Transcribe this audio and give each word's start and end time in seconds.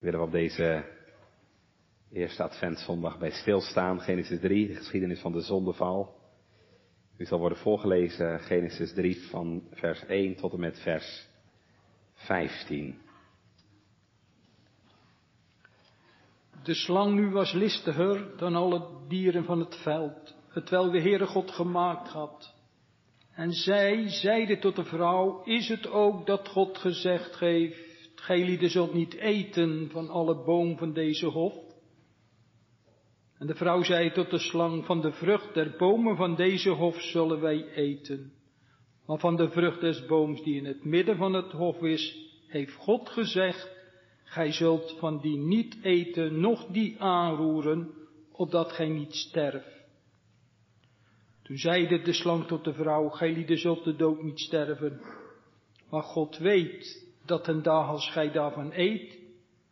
willen 0.00 0.20
we 0.20 0.26
op 0.26 0.32
deze 0.32 0.84
eerste 2.12 2.42
adventszondag 2.42 3.18
bij 3.18 3.30
stilstaan. 3.30 4.00
Genesis 4.00 4.40
3, 4.40 4.66
de 4.66 4.74
geschiedenis 4.74 5.20
van 5.20 5.32
de 5.32 5.40
zondeval. 5.40 6.14
U 7.16 7.24
zal 7.24 7.38
worden 7.38 7.58
voorgelezen 7.58 8.40
Genesis 8.40 8.92
3 8.92 9.28
van 9.28 9.62
vers 9.72 10.06
1 10.06 10.36
tot 10.36 10.52
en 10.52 10.60
met 10.60 10.80
vers 10.80 11.28
15. 12.14 12.98
De 16.62 16.74
slang 16.74 17.14
nu 17.14 17.30
was 17.30 17.52
listiger 17.52 18.36
dan 18.36 18.54
alle 18.56 18.86
dieren 19.08 19.44
van 19.44 19.58
het 19.58 19.76
veld, 19.76 20.34
hetwel 20.48 20.90
de 20.90 21.00
Heere 21.00 21.26
God 21.26 21.50
gemaakt 21.50 22.08
had. 22.08 22.54
En 23.34 23.52
zij 23.52 24.08
zeide 24.08 24.58
tot 24.58 24.76
de 24.76 24.84
vrouw, 24.84 25.42
is 25.44 25.68
het 25.68 25.90
ook 25.90 26.26
dat 26.26 26.48
God 26.48 26.78
gezegd 26.78 27.38
heeft, 27.38 27.89
gij 28.20 28.44
lieden 28.44 28.70
zult 28.70 28.94
niet 28.94 29.14
eten 29.14 29.90
van 29.90 30.08
alle 30.08 30.44
boom 30.44 30.78
van 30.78 30.92
deze 30.92 31.26
hof? 31.26 31.54
En 33.38 33.46
de 33.46 33.54
vrouw 33.54 33.82
zei 33.82 34.12
tot 34.12 34.30
de 34.30 34.38
slang, 34.38 34.84
van 34.84 35.00
de 35.00 35.12
vrucht 35.12 35.54
der 35.54 35.74
bomen 35.78 36.16
van 36.16 36.34
deze 36.36 36.70
hof 36.70 37.00
zullen 37.00 37.40
wij 37.40 37.68
eten. 37.68 38.32
Maar 39.06 39.18
van 39.18 39.36
de 39.36 39.50
vrucht 39.50 39.80
des 39.80 40.06
booms 40.06 40.42
die 40.42 40.56
in 40.56 40.64
het 40.64 40.84
midden 40.84 41.16
van 41.16 41.32
het 41.32 41.52
hof 41.52 41.82
is, 41.82 42.30
heeft 42.46 42.74
God 42.74 43.08
gezegd, 43.08 43.70
gij 44.24 44.52
zult 44.52 44.96
van 44.98 45.20
die 45.20 45.36
niet 45.36 45.78
eten, 45.82 46.40
noch 46.40 46.66
die 46.66 47.00
aanroeren, 47.00 47.90
opdat 48.32 48.72
gij 48.72 48.88
niet 48.88 49.14
sterft. 49.14 49.80
Toen 51.42 51.56
zeide 51.56 52.02
de 52.02 52.12
slang 52.12 52.46
tot 52.46 52.64
de 52.64 52.72
vrouw, 52.72 53.08
gij 53.08 53.32
lieden 53.32 53.58
zult 53.58 53.84
de 53.84 53.96
dood 53.96 54.22
niet 54.22 54.40
sterven. 54.40 55.00
Maar 55.90 56.02
God 56.02 56.38
weet 56.38 57.09
dat 57.24 57.48
een 57.48 57.62
dag 57.62 57.88
als 57.88 58.10
gij 58.10 58.30
daarvan 58.30 58.70
eet, 58.72 59.18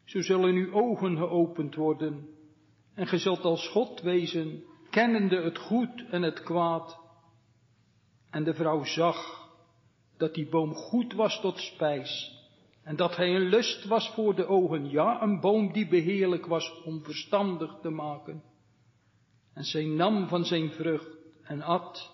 zo 0.05 0.23
zullen 0.23 0.55
uw 0.55 0.73
ogen 0.73 1.17
geopend 1.17 1.75
worden. 1.75 2.29
En 2.95 3.07
gij 3.07 3.19
zult 3.19 3.45
als 3.45 3.69
God 3.69 4.01
wezen, 4.01 4.63
kennende 4.91 5.43
het 5.43 5.59
goed 5.59 6.05
en 6.11 6.23
het 6.23 6.43
kwaad. 6.43 6.99
En 8.31 8.45
de 8.45 8.55
vrouw 8.55 8.85
zag 8.85 9.49
dat 10.17 10.35
die 10.35 10.49
boom 10.49 10.75
goed 10.75 11.15
was 11.15 11.41
tot 11.41 11.59
spijs. 11.59 12.37
En 12.83 12.97
dat 12.97 13.17
hij 13.17 13.35
een 13.35 13.49
lust 13.49 13.85
was 13.85 14.11
voor 14.11 14.35
de 14.35 14.47
ogen, 14.47 14.91
ja, 14.91 15.23
een 15.23 15.41
boom 15.41 15.73
die 15.73 15.89
beheerlijk 15.89 16.47
was 16.47 16.83
om 16.85 17.05
verstandig 17.05 17.79
te 17.83 17.91
maken. 17.91 18.43
En 19.55 19.65
zij 19.65 19.85
nam 19.85 20.29
van 20.29 20.45
zijn 20.45 20.71
vrucht 20.71 21.17
en 21.43 21.63
at. 21.63 22.13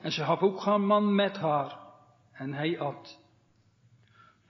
En 0.00 0.12
ze 0.12 0.24
gaf 0.24 0.40
ook 0.40 0.60
haar 0.60 0.80
man 0.80 1.14
met 1.14 1.36
haar, 1.36 1.78
en 2.32 2.52
hij 2.52 2.80
at. 2.80 3.18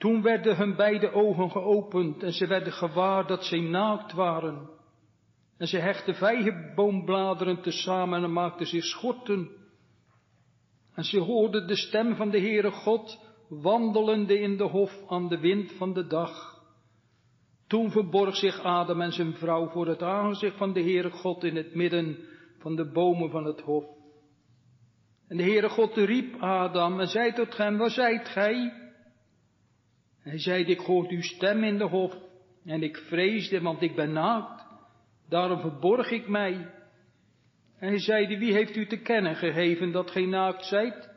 Toen 0.01 0.21
werden 0.21 0.55
hun 0.55 0.75
beide 0.75 1.11
ogen 1.11 1.51
geopend 1.51 2.23
en 2.23 2.31
ze 2.31 2.47
werden 2.47 2.73
gewaar 2.73 3.27
dat 3.27 3.43
zij 3.43 3.59
naakt 3.59 4.13
waren. 4.13 4.69
En 5.57 5.67
ze 5.67 5.77
hechten 5.77 6.15
vijgenboombladeren 6.15 7.61
tezamen 7.61 8.23
en 8.23 8.33
maakten 8.33 8.65
zich 8.65 8.83
schorten. 8.83 9.49
En 10.93 11.03
ze 11.03 11.19
hoorden 11.19 11.67
de 11.67 11.75
stem 11.75 12.15
van 12.15 12.29
de 12.29 12.39
Heere 12.39 12.71
God 12.71 13.19
wandelende 13.49 14.39
in 14.39 14.57
de 14.57 14.63
hof 14.63 15.03
aan 15.07 15.27
de 15.27 15.39
wind 15.39 15.71
van 15.71 15.93
de 15.93 16.07
dag. 16.07 16.61
Toen 17.67 17.91
verborg 17.91 18.35
zich 18.35 18.59
Adam 18.59 19.01
en 19.01 19.11
zijn 19.11 19.33
vrouw 19.33 19.69
voor 19.69 19.87
het 19.87 20.01
aangezicht 20.01 20.57
van 20.57 20.73
de 20.73 20.81
Heere 20.81 21.11
God 21.11 21.43
in 21.43 21.55
het 21.55 21.75
midden 21.75 22.17
van 22.57 22.75
de 22.75 22.91
bomen 22.91 23.29
van 23.29 23.45
het 23.45 23.61
hof. 23.61 23.85
En 25.27 25.37
de 25.37 25.43
Heere 25.43 25.69
God 25.69 25.95
riep 25.95 26.35
Adam 26.39 26.99
en 26.99 27.07
zei 27.07 27.33
tot 27.33 27.57
hem, 27.57 27.77
waar 27.77 27.89
zijt 27.89 28.27
gij? 28.27 28.80
Hij 30.23 30.39
zei, 30.39 30.63
ik 30.63 30.79
hoorde 30.79 31.15
uw 31.15 31.21
stem 31.21 31.63
in 31.63 31.77
de 31.77 31.87
hof 31.87 32.17
en 32.65 32.83
ik 32.83 32.97
vreesde, 32.97 33.61
want 33.61 33.81
ik 33.81 33.95
ben 33.95 34.11
naakt. 34.11 34.65
Daarom 35.29 35.59
verborg 35.59 36.11
ik 36.11 36.27
mij. 36.27 36.53
En 37.79 37.87
hij 37.87 37.99
zeide, 37.99 38.37
wie 38.37 38.53
heeft 38.53 38.75
u 38.75 38.87
te 38.87 38.97
kennen 38.97 39.35
gegeven 39.35 39.91
dat 39.91 40.11
gij 40.11 40.25
naakt 40.25 40.65
zijt? 40.65 41.09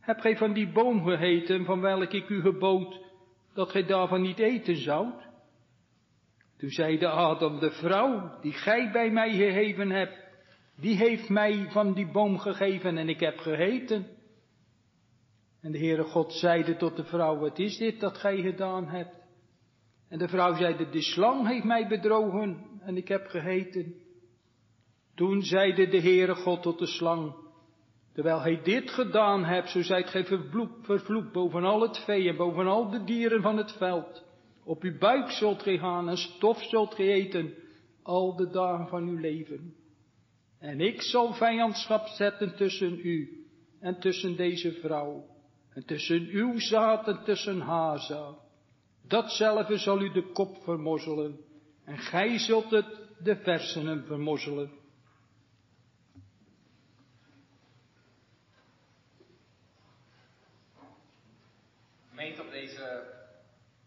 Heb 0.00 0.18
gij 0.18 0.36
van 0.36 0.52
die 0.52 0.72
boom 0.72 1.04
geheten 1.04 1.64
van 1.64 1.80
welk 1.80 2.12
ik 2.12 2.28
u 2.28 2.40
gebood 2.40 3.00
dat 3.54 3.70
gij 3.70 3.86
daarvan 3.86 4.22
niet 4.22 4.38
eten 4.38 4.76
zoudt? 4.76 5.28
Toen 6.58 6.70
zeide 6.70 7.08
Adam, 7.08 7.58
de 7.58 7.70
vrouw 7.70 8.38
die 8.40 8.52
gij 8.52 8.90
bij 8.90 9.10
mij 9.10 9.30
gegeven 9.30 9.90
hebt, 9.90 10.28
die 10.76 10.96
heeft 10.96 11.28
mij 11.28 11.66
van 11.68 11.94
die 11.94 12.10
boom 12.10 12.38
gegeven 12.38 12.98
en 12.98 13.08
ik 13.08 13.20
heb 13.20 13.38
gegeten. 13.38 14.06
En 15.60 15.72
de 15.72 15.78
Heere 15.78 16.04
God 16.04 16.32
zeide 16.32 16.76
tot 16.76 16.96
de 16.96 17.04
vrouw, 17.04 17.38
wat 17.38 17.58
is 17.58 17.76
dit 17.76 18.00
dat 18.00 18.16
gij 18.18 18.40
gedaan 18.40 18.88
hebt? 18.88 19.14
En 20.08 20.18
de 20.18 20.28
vrouw 20.28 20.54
zeide, 20.54 20.88
de 20.88 21.02
slang 21.02 21.46
heeft 21.46 21.64
mij 21.64 21.88
bedrogen 21.88 22.64
en 22.80 22.96
ik 22.96 23.08
heb 23.08 23.26
gegeten. 23.26 23.94
Toen 25.14 25.42
zeide 25.42 25.88
de 25.88 26.00
Heere 26.00 26.34
God 26.34 26.62
tot 26.62 26.78
de 26.78 26.86
slang, 26.86 27.34
terwijl 28.12 28.40
hij 28.40 28.62
dit 28.62 28.90
gedaan 28.90 29.44
hebt, 29.44 29.68
zo 29.68 29.82
zijt 29.82 30.08
gij 30.08 30.24
vervloekt, 30.24 30.86
vervloekt 30.86 31.32
boven 31.32 31.64
al 31.64 31.80
het 31.80 31.98
vee 31.98 32.28
en 32.28 32.36
boven 32.36 32.66
al 32.66 32.90
de 32.90 33.04
dieren 33.04 33.42
van 33.42 33.56
het 33.56 33.72
veld. 33.72 34.24
Op 34.64 34.82
uw 34.82 34.98
buik 34.98 35.30
zult 35.30 35.62
gij 35.62 35.78
gaan 35.78 36.08
en 36.08 36.16
stof 36.16 36.62
zult 36.62 36.94
gij 36.94 37.06
eten, 37.06 37.54
al 38.02 38.36
de 38.36 38.50
dagen 38.50 38.88
van 38.88 39.08
uw 39.08 39.18
leven. 39.18 39.74
En 40.58 40.80
ik 40.80 41.02
zal 41.02 41.32
vijandschap 41.32 42.06
zetten 42.06 42.56
tussen 42.56 43.00
u 43.02 43.44
en 43.80 44.00
tussen 44.00 44.36
deze 44.36 44.72
vrouw 44.72 45.24
en 45.72 45.84
tussen 45.84 46.26
uw 46.26 46.58
zaad 46.58 47.08
en 47.08 47.24
tussen 47.24 47.60
haar. 47.60 48.34
Datzelfde 49.02 49.76
zal 49.76 50.00
u 50.00 50.12
de 50.12 50.32
kop 50.32 50.62
vermozzelen, 50.62 51.40
en 51.84 51.98
gij 51.98 52.38
zult 52.38 52.70
het 52.70 52.86
de 53.18 53.36
versenen 53.36 54.04
vermozzelen. 54.04 54.70
Gemeente 62.08 62.42
op 62.42 62.50
deze 62.50 63.02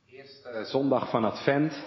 eerste 0.05 0.63
zondag 0.65 1.09
van 1.09 1.23
Advent 1.23 1.85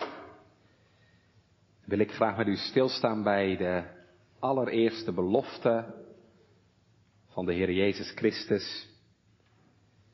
wil 1.85 1.99
ik 1.99 2.12
graag 2.12 2.37
met 2.37 2.47
u 2.47 2.56
stilstaan 2.56 3.23
bij 3.23 3.56
de 3.56 3.85
allereerste 4.39 5.12
belofte 5.12 5.95
van 7.29 7.47
de 7.47 7.53
Heer 7.53 7.73
Jezus 7.73 8.11
Christus 8.11 8.96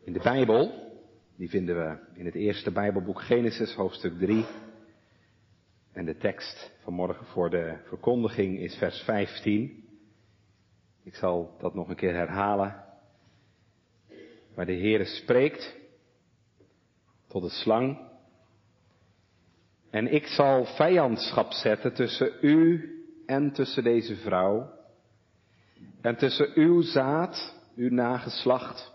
in 0.05 0.13
de 0.13 0.21
Bijbel, 0.23 0.91
die 1.37 1.49
vinden 1.49 1.77
we 1.77 1.99
in 2.15 2.25
het 2.25 2.35
eerste 2.35 2.71
Bijbelboek 2.71 3.23
Genesis, 3.23 3.75
hoofdstuk 3.75 4.19
3. 4.19 4.45
En 5.93 6.05
de 6.05 6.17
tekst 6.17 6.73
vanmorgen 6.83 7.27
voor 7.27 7.51
de 7.51 7.77
verkondiging 7.85 8.59
is 8.59 8.77
vers 8.77 9.03
15. 9.03 9.85
Ik 11.03 11.15
zal 11.15 11.57
dat 11.61 11.75
nog 11.75 11.89
een 11.89 11.97
keer 11.97 12.15
herhalen. 12.15 12.85
Waar 14.55 14.67
de 14.67 14.77
Heere 14.77 15.05
spreekt 15.05 15.77
tot 17.29 17.43
de 17.43 17.51
slang. 17.51 17.99
En 19.91 20.13
ik 20.13 20.27
zal 20.27 20.65
vijandschap 20.65 21.53
zetten 21.53 21.95
tussen 21.95 22.33
u 22.41 22.91
en 23.27 23.53
tussen 23.53 23.85
deze 23.85 24.17
vrouw. 24.17 24.71
En 26.01 26.17
tussen 26.17 26.51
uw 26.55 26.81
zaad, 26.81 27.61
uw 27.77 27.91
nageslacht 27.91 28.92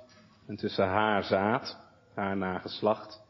en 0.48 0.56
tussen 0.56 0.88
haar 0.88 1.24
zaad, 1.24 1.78
haar 2.14 2.38
nageslacht. 2.38 3.22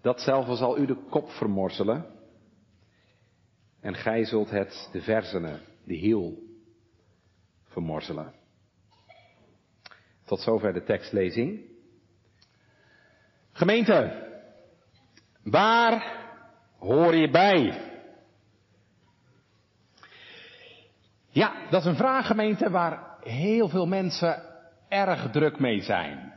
Datzelfde 0.00 0.56
zal 0.56 0.78
u 0.78 0.86
de 0.86 0.96
kop 1.10 1.30
vermorzelen. 1.30 2.06
En 3.80 3.94
gij 3.94 4.24
zult 4.24 4.50
het, 4.50 4.88
de 4.92 5.00
verzenen, 5.00 5.60
de 5.84 5.94
hiel, 5.94 6.42
vermorzelen. 7.64 8.32
Tot 10.24 10.40
zover 10.40 10.72
de 10.72 10.82
tekstlezing. 10.82 11.60
Gemeente, 13.52 14.26
waar 15.42 16.24
hoor 16.78 17.14
je 17.14 17.30
bij? 17.30 17.80
Ja, 21.28 21.68
dat 21.70 21.80
is 21.80 21.86
een 21.86 21.96
vraag, 21.96 22.26
gemeente, 22.26 22.70
waar 22.70 23.18
heel 23.20 23.68
veel 23.68 23.86
mensen 23.86 24.55
erg 24.88 25.30
druk 25.30 25.58
mee 25.58 25.80
zijn. 25.80 26.34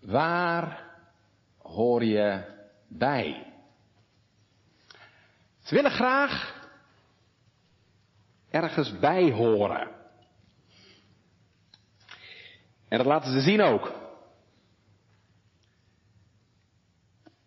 Waar 0.00 0.84
hoor 1.58 2.04
je 2.04 2.56
bij? 2.88 3.52
Ze 5.62 5.74
willen 5.74 5.90
graag 5.90 6.66
ergens 8.50 8.98
bij 8.98 9.32
horen. 9.32 9.96
En 12.88 12.98
dat 12.98 13.06
laten 13.06 13.32
ze 13.32 13.40
zien 13.40 13.60
ook. 13.60 13.92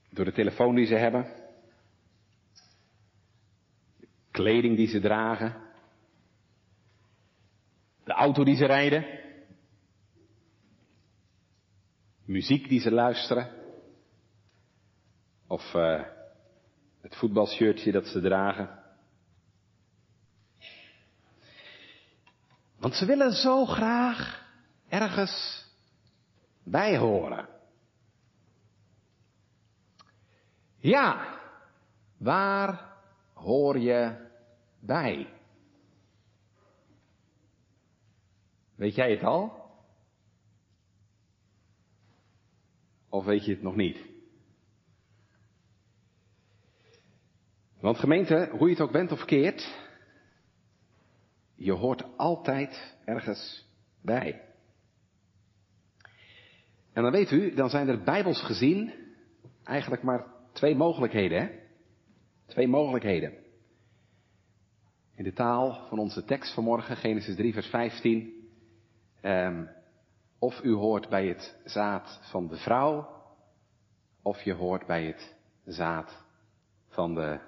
Door 0.09 0.25
de 0.25 0.31
telefoon 0.31 0.75
die 0.75 0.85
ze 0.85 0.95
hebben. 0.95 1.25
Kleding 4.31 4.75
die 4.75 4.87
ze 4.87 4.99
dragen. 4.99 5.55
De 8.03 8.13
auto 8.13 8.43
die 8.43 8.55
ze 8.55 8.65
rijden. 8.65 9.20
Muziek 12.31 12.69
die 12.69 12.79
ze 12.79 12.91
luisteren. 12.91 13.49
Of 15.47 15.73
uh, 15.73 16.03
het 17.01 17.15
voetbalshirtje 17.15 17.91
dat 17.91 18.05
ze 18.07 18.21
dragen. 18.21 18.79
Want 22.77 22.95
ze 22.95 23.05
willen 23.05 23.31
zo 23.31 23.65
graag 23.65 24.47
ergens 24.89 25.65
bij 26.63 26.97
horen. 26.97 27.47
Ja, 30.77 31.39
waar 32.17 32.93
hoor 33.33 33.79
je 33.79 34.29
bij? 34.79 35.33
Weet 38.75 38.95
jij 38.95 39.11
het 39.11 39.23
al? 39.23 39.60
Of 43.11 43.25
weet 43.25 43.45
je 43.45 43.51
het 43.51 43.61
nog 43.61 43.75
niet? 43.75 43.97
Want 47.79 47.97
gemeente, 47.97 48.49
hoe 48.51 48.67
je 48.67 48.73
het 48.73 48.83
ook 48.83 48.91
bent 48.91 49.11
of 49.11 49.25
keert, 49.25 49.75
je 51.55 51.71
hoort 51.71 52.17
altijd 52.17 52.95
ergens 53.05 53.67
bij. 54.01 54.41
En 56.93 57.03
dan 57.03 57.11
weet 57.11 57.31
u, 57.31 57.53
dan 57.53 57.69
zijn 57.69 57.87
er 57.87 58.03
bijbels 58.03 58.43
gezien 58.43 58.93
eigenlijk 59.63 60.03
maar 60.03 60.25
twee 60.53 60.75
mogelijkheden. 60.75 61.41
Hè? 61.41 61.49
Twee 62.45 62.67
mogelijkheden. 62.67 63.33
In 65.15 65.23
de 65.23 65.33
taal 65.33 65.87
van 65.87 65.99
onze 65.99 66.25
tekst 66.25 66.53
vanmorgen, 66.53 66.97
Genesis 66.97 67.35
3, 67.35 67.53
vers 67.53 67.67
15. 67.67 68.33
Um, 69.21 69.69
of 70.41 70.63
u 70.63 70.73
hoort 70.73 71.09
bij 71.09 71.27
het 71.27 71.57
zaad 71.63 72.19
van 72.31 72.47
de 72.47 72.57
vrouw, 72.57 73.23
of 74.21 74.41
je 74.41 74.53
hoort 74.53 74.85
bij 74.85 75.05
het 75.05 75.35
zaad 75.65 76.23
van 76.87 77.15
de 77.15 77.39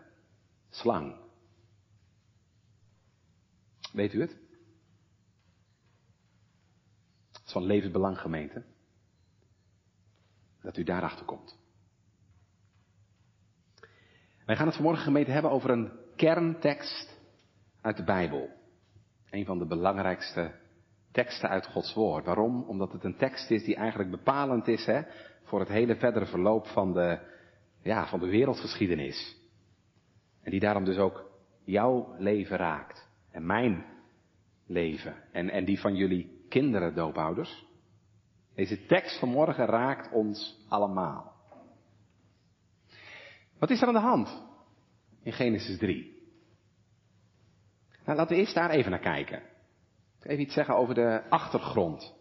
slang. 0.70 1.16
Weet 3.92 4.14
u 4.14 4.22
het? 4.22 4.38
Het 7.32 7.42
is 7.46 7.52
van 7.52 7.64
levensbelang 7.64 8.20
gemeente. 8.20 8.64
Dat 10.62 10.78
u 10.78 10.84
daarachter 10.84 11.26
komt. 11.26 11.60
Wij 14.46 14.56
gaan 14.56 14.68
het 14.68 14.76
vanmorgen 14.76 15.04
gemeente 15.04 15.32
hebben 15.32 15.52
over 15.52 15.70
een 15.70 15.92
kerntekst 16.16 17.20
uit 17.82 17.98
de 17.98 18.04
Bijbel. 18.04 18.50
Een 19.30 19.46
van 19.46 19.60
de 19.60 19.66
belangrijkste 19.66 20.62
teksten 21.14 21.50
uit 21.50 21.66
Gods 21.66 21.94
Woord. 21.94 22.26
Waarom? 22.26 22.64
Omdat 22.64 22.92
het 22.92 23.04
een 23.04 23.18
tekst 23.18 23.52
is 23.52 23.64
die 23.64 23.76
eigenlijk 23.76 24.12
bepalend 24.12 24.68
is 24.68 24.86
hè, 24.86 25.02
voor 25.44 25.60
het 25.60 25.70
hele 25.70 25.96
verdere 25.96 26.26
verloop 26.26 26.68
van 26.68 26.94
de, 26.94 27.20
ja, 27.82 28.08
van 28.08 28.20
de 28.20 28.28
wereldgeschiedenis. 28.28 29.38
En 30.42 30.52
die 30.52 30.60
daarom 30.60 30.84
dus 30.84 30.98
ook 30.98 31.32
jouw 31.64 32.16
leven 32.18 32.58
raakt. 32.58 33.08
En 33.32 33.46
mijn 33.46 33.86
leven. 34.66 35.16
En, 35.32 35.50
en 35.50 35.66
die 35.66 35.80
van 35.80 35.96
jullie 35.96 36.46
kinderen, 36.50 36.96
doopouders. 36.96 37.66
Deze 38.56 38.86
tekst 38.86 39.20
van 39.20 39.30
morgen 39.30 39.66
raakt 39.66 40.12
ons 40.12 40.66
allemaal. 40.70 41.34
Wat 43.60 43.70
is 43.70 43.82
er 43.82 43.88
aan 43.88 43.94
de 43.94 44.00
hand 44.00 44.44
in 45.24 45.34
Genesis 45.34 45.78
3? 45.78 46.12
Nou, 48.06 48.18
laten 48.18 48.36
we 48.36 48.42
eerst 48.42 48.56
daar 48.56 48.70
even 48.70 48.92
naar 48.92 49.00
kijken. 49.00 49.42
Even 50.24 50.42
iets 50.42 50.54
zeggen 50.54 50.76
over 50.76 50.96
de 50.96 51.22
achtergrond 51.30 52.16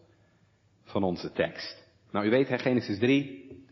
van 0.83 1.03
onze 1.03 1.31
tekst. 1.31 1.83
Nou, 2.11 2.25
u 2.25 2.29
weet, 2.29 2.49
hè, 2.49 2.57
Genesis 2.57 2.99
3 2.99 3.65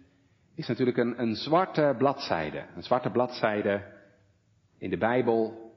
is 0.55 0.67
natuurlijk 0.67 0.97
een, 0.97 1.21
een 1.21 1.35
zwarte 1.35 1.95
bladzijde. 1.97 2.65
Een 2.75 2.83
zwarte 2.83 3.09
bladzijde 3.09 3.99
in 4.77 4.89
de 4.89 4.97
Bijbel 4.97 5.71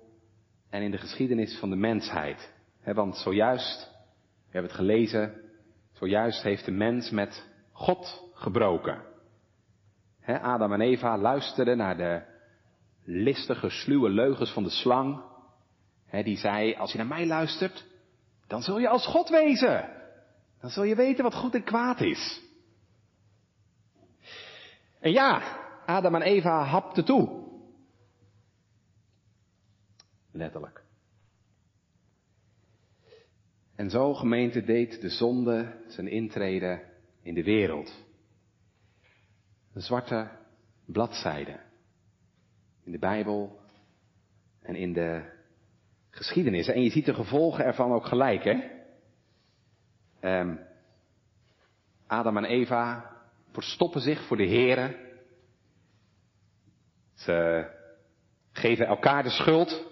en 0.71 0.83
in 0.83 0.91
de 0.91 0.99
geschiedenis 0.99 1.59
van 1.59 1.71
de 1.71 1.77
mensheid. 1.77 2.53
want 2.85 3.17
zojuist, 3.17 3.91
we 4.37 4.51
hebben 4.51 4.71
het 4.71 4.81
gelezen, 4.81 5.35
zojuist 5.93 6.43
heeft 6.43 6.65
de 6.65 6.71
mens 6.71 7.11
met 7.11 7.47
God 7.73 8.31
gebroken. 8.35 9.03
Adam 10.27 10.73
en 10.73 10.81
Eva 10.81 11.19
luisterden 11.19 11.77
naar 11.77 11.97
de 11.97 12.23
listige, 13.05 13.69
sluwe 13.69 14.11
leugens 14.11 14.53
van 14.53 14.63
de 14.63 14.71
slang. 14.71 15.23
die 16.11 16.37
zei, 16.37 16.75
als 16.75 16.93
je 16.93 16.99
naar 16.99 17.07
mij 17.07 17.27
luistert, 17.27 17.87
dan 18.47 18.63
zul 18.63 18.79
je 18.79 18.89
als 18.89 19.07
God 19.07 19.29
wezen. 19.29 19.91
Dan 20.61 20.71
zul 20.71 20.83
je 20.83 20.95
weten 20.95 21.25
wat 21.25 21.35
goed 21.35 21.55
en 21.55 21.65
kwaad 21.65 22.01
is. 22.01 22.43
En 25.01 25.13
ja, 25.13 25.43
Adam 25.87 26.15
en 26.15 26.23
Eva 26.23 26.65
hapten 26.65 27.05
toe. 27.05 27.43
Letterlijk. 30.31 30.83
En 33.75 33.91
zo, 33.91 34.15
gemeente, 34.15 34.65
deed 34.65 35.01
de 35.01 35.09
zonde 35.09 35.85
zijn 35.89 36.09
intrede 36.09 36.85
in 37.23 37.35
de 37.35 37.43
wereld. 37.43 38.05
Een 39.73 39.83
zwarte 39.83 40.31
bladzijde. 40.85 41.61
In 42.85 42.93
de 42.93 42.99
Bijbel 42.99 43.61
en 44.61 44.75
in 44.75 44.93
de 44.93 45.34
geschiedenis. 46.15 46.69
En 46.69 46.83
je 46.83 46.91
ziet 46.91 47.05
de 47.05 47.15
gevolgen 47.15 47.65
ervan 47.65 47.93
ook 47.93 48.07
gelijk, 48.07 48.45
hè? 48.45 48.73
Um, 50.41 50.61
Adam 52.07 52.37
en 52.37 52.45
Eva 52.45 53.11
verstoppen 53.53 54.01
zich 54.01 54.27
voor 54.27 54.37
de 54.37 54.49
Here. 54.49 54.97
Ze 57.15 57.67
geven 58.53 58.87
elkaar 58.87 59.23
de 59.23 59.31
schuld. 59.31 59.87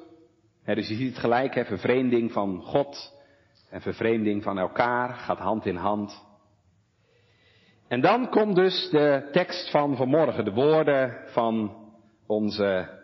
dus 0.64 0.88
je 0.88 0.94
ziet 0.94 1.08
het 1.08 1.18
gelijk, 1.18 1.54
hè, 1.54 1.64
vervreemding 1.64 2.32
van 2.32 2.62
God 2.62 3.20
en 3.70 3.80
vervreemding 3.80 4.42
van 4.42 4.58
elkaar 4.58 5.14
gaat 5.14 5.38
hand 5.38 5.66
in 5.66 5.76
hand. 5.76 6.24
En 7.88 8.00
dan 8.00 8.28
komt 8.28 8.56
dus 8.56 8.88
de 8.90 9.28
tekst 9.32 9.70
van 9.70 9.96
vanmorgen, 9.96 10.44
de 10.44 10.52
woorden 10.52 11.18
van 11.26 11.76
onze 12.26 13.00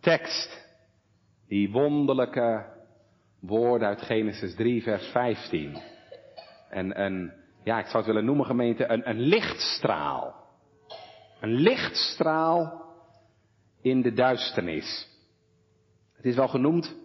tekst. 0.00 0.69
Die 1.50 1.70
wonderlijke 1.70 2.64
woorden 3.40 3.88
uit 3.88 4.02
Genesis 4.02 4.54
3, 4.54 4.82
vers 4.82 5.06
15. 5.06 5.76
En 6.68 7.02
een, 7.02 7.32
ja, 7.64 7.78
ik 7.78 7.84
zou 7.84 7.96
het 7.96 8.06
willen 8.06 8.24
noemen 8.24 8.46
gemeente, 8.46 8.88
een, 8.88 9.08
een 9.08 9.20
lichtstraal. 9.20 10.34
Een 11.40 11.54
lichtstraal 11.54 12.84
in 13.82 14.02
de 14.02 14.12
duisternis. 14.12 15.08
Het 16.16 16.24
is 16.24 16.36
wel 16.36 16.48
genoemd, 16.48 16.96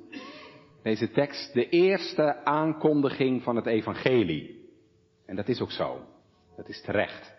deze 0.83 1.11
tekst, 1.11 1.53
de 1.53 1.69
eerste 1.69 2.43
aankondiging 2.43 3.43
van 3.43 3.55
het 3.55 3.65
evangelie. 3.65 4.69
En 5.25 5.35
dat 5.35 5.47
is 5.47 5.61
ook 5.61 5.71
zo. 5.71 6.05
Dat 6.55 6.69
is 6.69 6.81
terecht. 6.81 7.33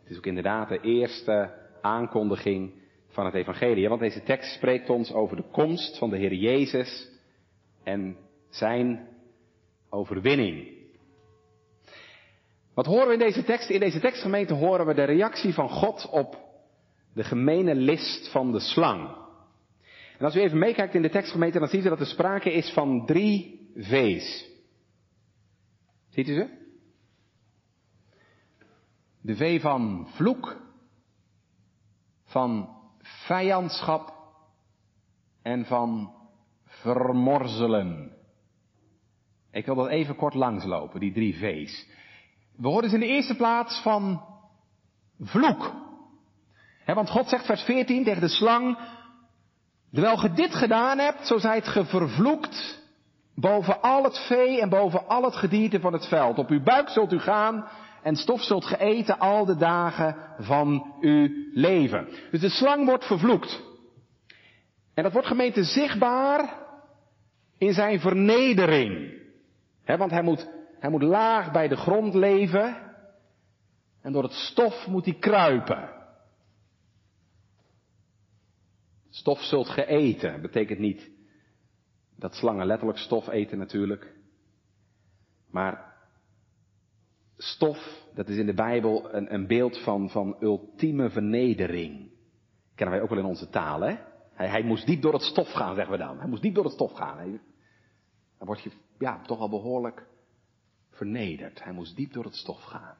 Het 0.00 0.10
is 0.10 0.16
ook 0.16 0.26
inderdaad 0.26 0.68
de 0.68 0.80
eerste 0.80 1.54
aankondiging 1.80 2.84
van 3.16 3.24
het 3.24 3.34
evangelie. 3.34 3.88
Want 3.88 4.00
deze 4.00 4.22
tekst 4.22 4.54
spreekt 4.54 4.90
ons 4.90 5.12
over 5.12 5.36
de 5.36 5.50
komst 5.50 5.98
van 5.98 6.10
de 6.10 6.16
Heer 6.16 6.34
Jezus 6.34 7.08
en 7.84 8.16
zijn 8.50 9.08
overwinning. 9.90 10.74
Wat 12.74 12.86
horen 12.86 13.06
we 13.06 13.12
in 13.12 13.18
deze 13.18 13.44
tekst? 13.44 13.70
In 13.70 13.80
deze 13.80 14.00
tekstgemeente 14.00 14.54
horen 14.54 14.86
we 14.86 14.94
de 14.94 15.04
reactie 15.04 15.54
van 15.54 15.68
God 15.68 16.08
op 16.10 16.38
de 17.14 17.24
gemene 17.24 17.74
list 17.74 18.30
van 18.30 18.52
de 18.52 18.60
slang. 18.60 19.16
En 20.18 20.24
als 20.24 20.36
u 20.36 20.40
even 20.40 20.58
meekijkt 20.58 20.94
in 20.94 21.02
de 21.02 21.10
tekstgemeente, 21.10 21.58
dan 21.58 21.68
ziet 21.68 21.84
u 21.84 21.88
dat 21.88 22.00
er 22.00 22.06
sprake 22.06 22.52
is 22.52 22.70
van 22.72 23.06
drie 23.06 23.70
V's. 23.76 24.50
Ziet 26.10 26.28
u 26.28 26.34
ze? 26.34 26.48
De 29.20 29.36
V 29.36 29.60
van 29.60 30.08
vloek, 30.14 30.60
van 32.24 32.75
vijandschap 33.06 34.14
en 35.42 35.64
van 35.64 36.14
vermorzelen. 36.64 38.12
Ik 39.50 39.66
wil 39.66 39.74
dat 39.74 39.88
even 39.88 40.16
kort 40.16 40.34
langslopen, 40.34 41.00
die 41.00 41.12
drie 41.12 41.34
V's. 41.34 41.86
We 42.56 42.68
horen 42.68 42.82
dus 42.82 42.92
in 42.92 43.00
de 43.00 43.06
eerste 43.06 43.36
plaats 43.36 43.80
van 43.82 44.24
vloek. 45.20 45.72
want 46.84 47.10
God 47.10 47.28
zegt 47.28 47.46
vers 47.46 47.62
14 47.62 48.04
tegen 48.04 48.20
de 48.20 48.28
slang, 48.28 48.78
terwijl 49.92 50.16
ge 50.16 50.32
dit 50.32 50.54
gedaan 50.54 50.98
hebt, 50.98 51.26
zo 51.26 51.38
zijt 51.38 51.68
ge 51.68 51.84
vervloekt 51.84 52.84
boven 53.34 53.82
al 53.82 54.04
het 54.04 54.18
vee 54.18 54.60
en 54.60 54.68
boven 54.68 55.08
al 55.08 55.22
het 55.22 55.36
gedierte 55.36 55.80
van 55.80 55.92
het 55.92 56.06
veld. 56.06 56.38
Op 56.38 56.48
uw 56.48 56.62
buik 56.62 56.88
zult 56.88 57.12
u 57.12 57.18
gaan 57.18 57.68
en 58.06 58.16
stof 58.16 58.42
zult 58.42 58.64
ge 58.64 58.78
eten 58.78 59.18
al 59.18 59.44
de 59.44 59.56
dagen 59.56 60.16
van 60.38 60.94
uw 61.00 61.28
leven. 61.52 62.08
Dus 62.30 62.40
de 62.40 62.48
slang 62.48 62.86
wordt 62.86 63.04
vervloekt. 63.04 63.62
En 64.94 65.02
dat 65.02 65.12
wordt 65.12 65.26
gemeente 65.26 65.64
zichtbaar 65.64 66.66
in 67.58 67.72
zijn 67.72 68.00
vernedering. 68.00 69.22
want 69.84 70.10
hij 70.10 70.22
moet, 70.22 70.50
hij 70.78 70.90
moet 70.90 71.02
laag 71.02 71.52
bij 71.52 71.68
de 71.68 71.76
grond 71.76 72.14
leven. 72.14 72.76
En 74.02 74.12
door 74.12 74.22
het 74.22 74.32
stof 74.32 74.86
moet 74.86 75.04
hij 75.04 75.14
kruipen. 75.14 75.90
Stof 79.10 79.40
zult 79.42 79.68
ge 79.68 79.86
eten. 79.86 80.40
Betekent 80.40 80.78
niet 80.78 81.10
dat 82.16 82.34
slangen 82.34 82.66
letterlijk 82.66 82.98
stof 82.98 83.28
eten 83.28 83.58
natuurlijk. 83.58 84.14
Maar 85.50 85.95
stof, 87.36 88.04
dat 88.14 88.28
is 88.28 88.36
in 88.36 88.46
de 88.46 88.54
Bijbel 88.54 89.14
een, 89.14 89.34
een 89.34 89.46
beeld 89.46 89.78
van, 89.78 90.10
van 90.10 90.36
ultieme 90.40 91.10
vernedering. 91.10 92.10
Kennen 92.74 92.94
wij 92.94 93.04
ook 93.04 93.10
wel 93.10 93.18
in 93.18 93.24
onze 93.24 93.48
taal, 93.48 93.80
hè? 93.80 93.96
Hij, 94.32 94.48
hij 94.48 94.62
moest 94.62 94.86
diep 94.86 95.02
door 95.02 95.12
het 95.12 95.22
stof 95.22 95.52
gaan, 95.52 95.74
zeggen 95.74 95.92
we 95.92 95.98
dan. 95.98 96.18
Hij 96.18 96.28
moest 96.28 96.42
diep 96.42 96.54
door 96.54 96.64
het 96.64 96.72
stof 96.72 96.92
gaan. 96.92 97.40
Dan 98.38 98.46
word 98.46 98.62
je 98.62 98.70
ja, 98.98 99.22
toch 99.22 99.38
al 99.38 99.48
behoorlijk 99.48 100.06
vernederd. 100.90 101.64
Hij 101.64 101.72
moest 101.72 101.96
diep 101.96 102.12
door 102.12 102.24
het 102.24 102.34
stof 102.34 102.62
gaan. 102.62 102.96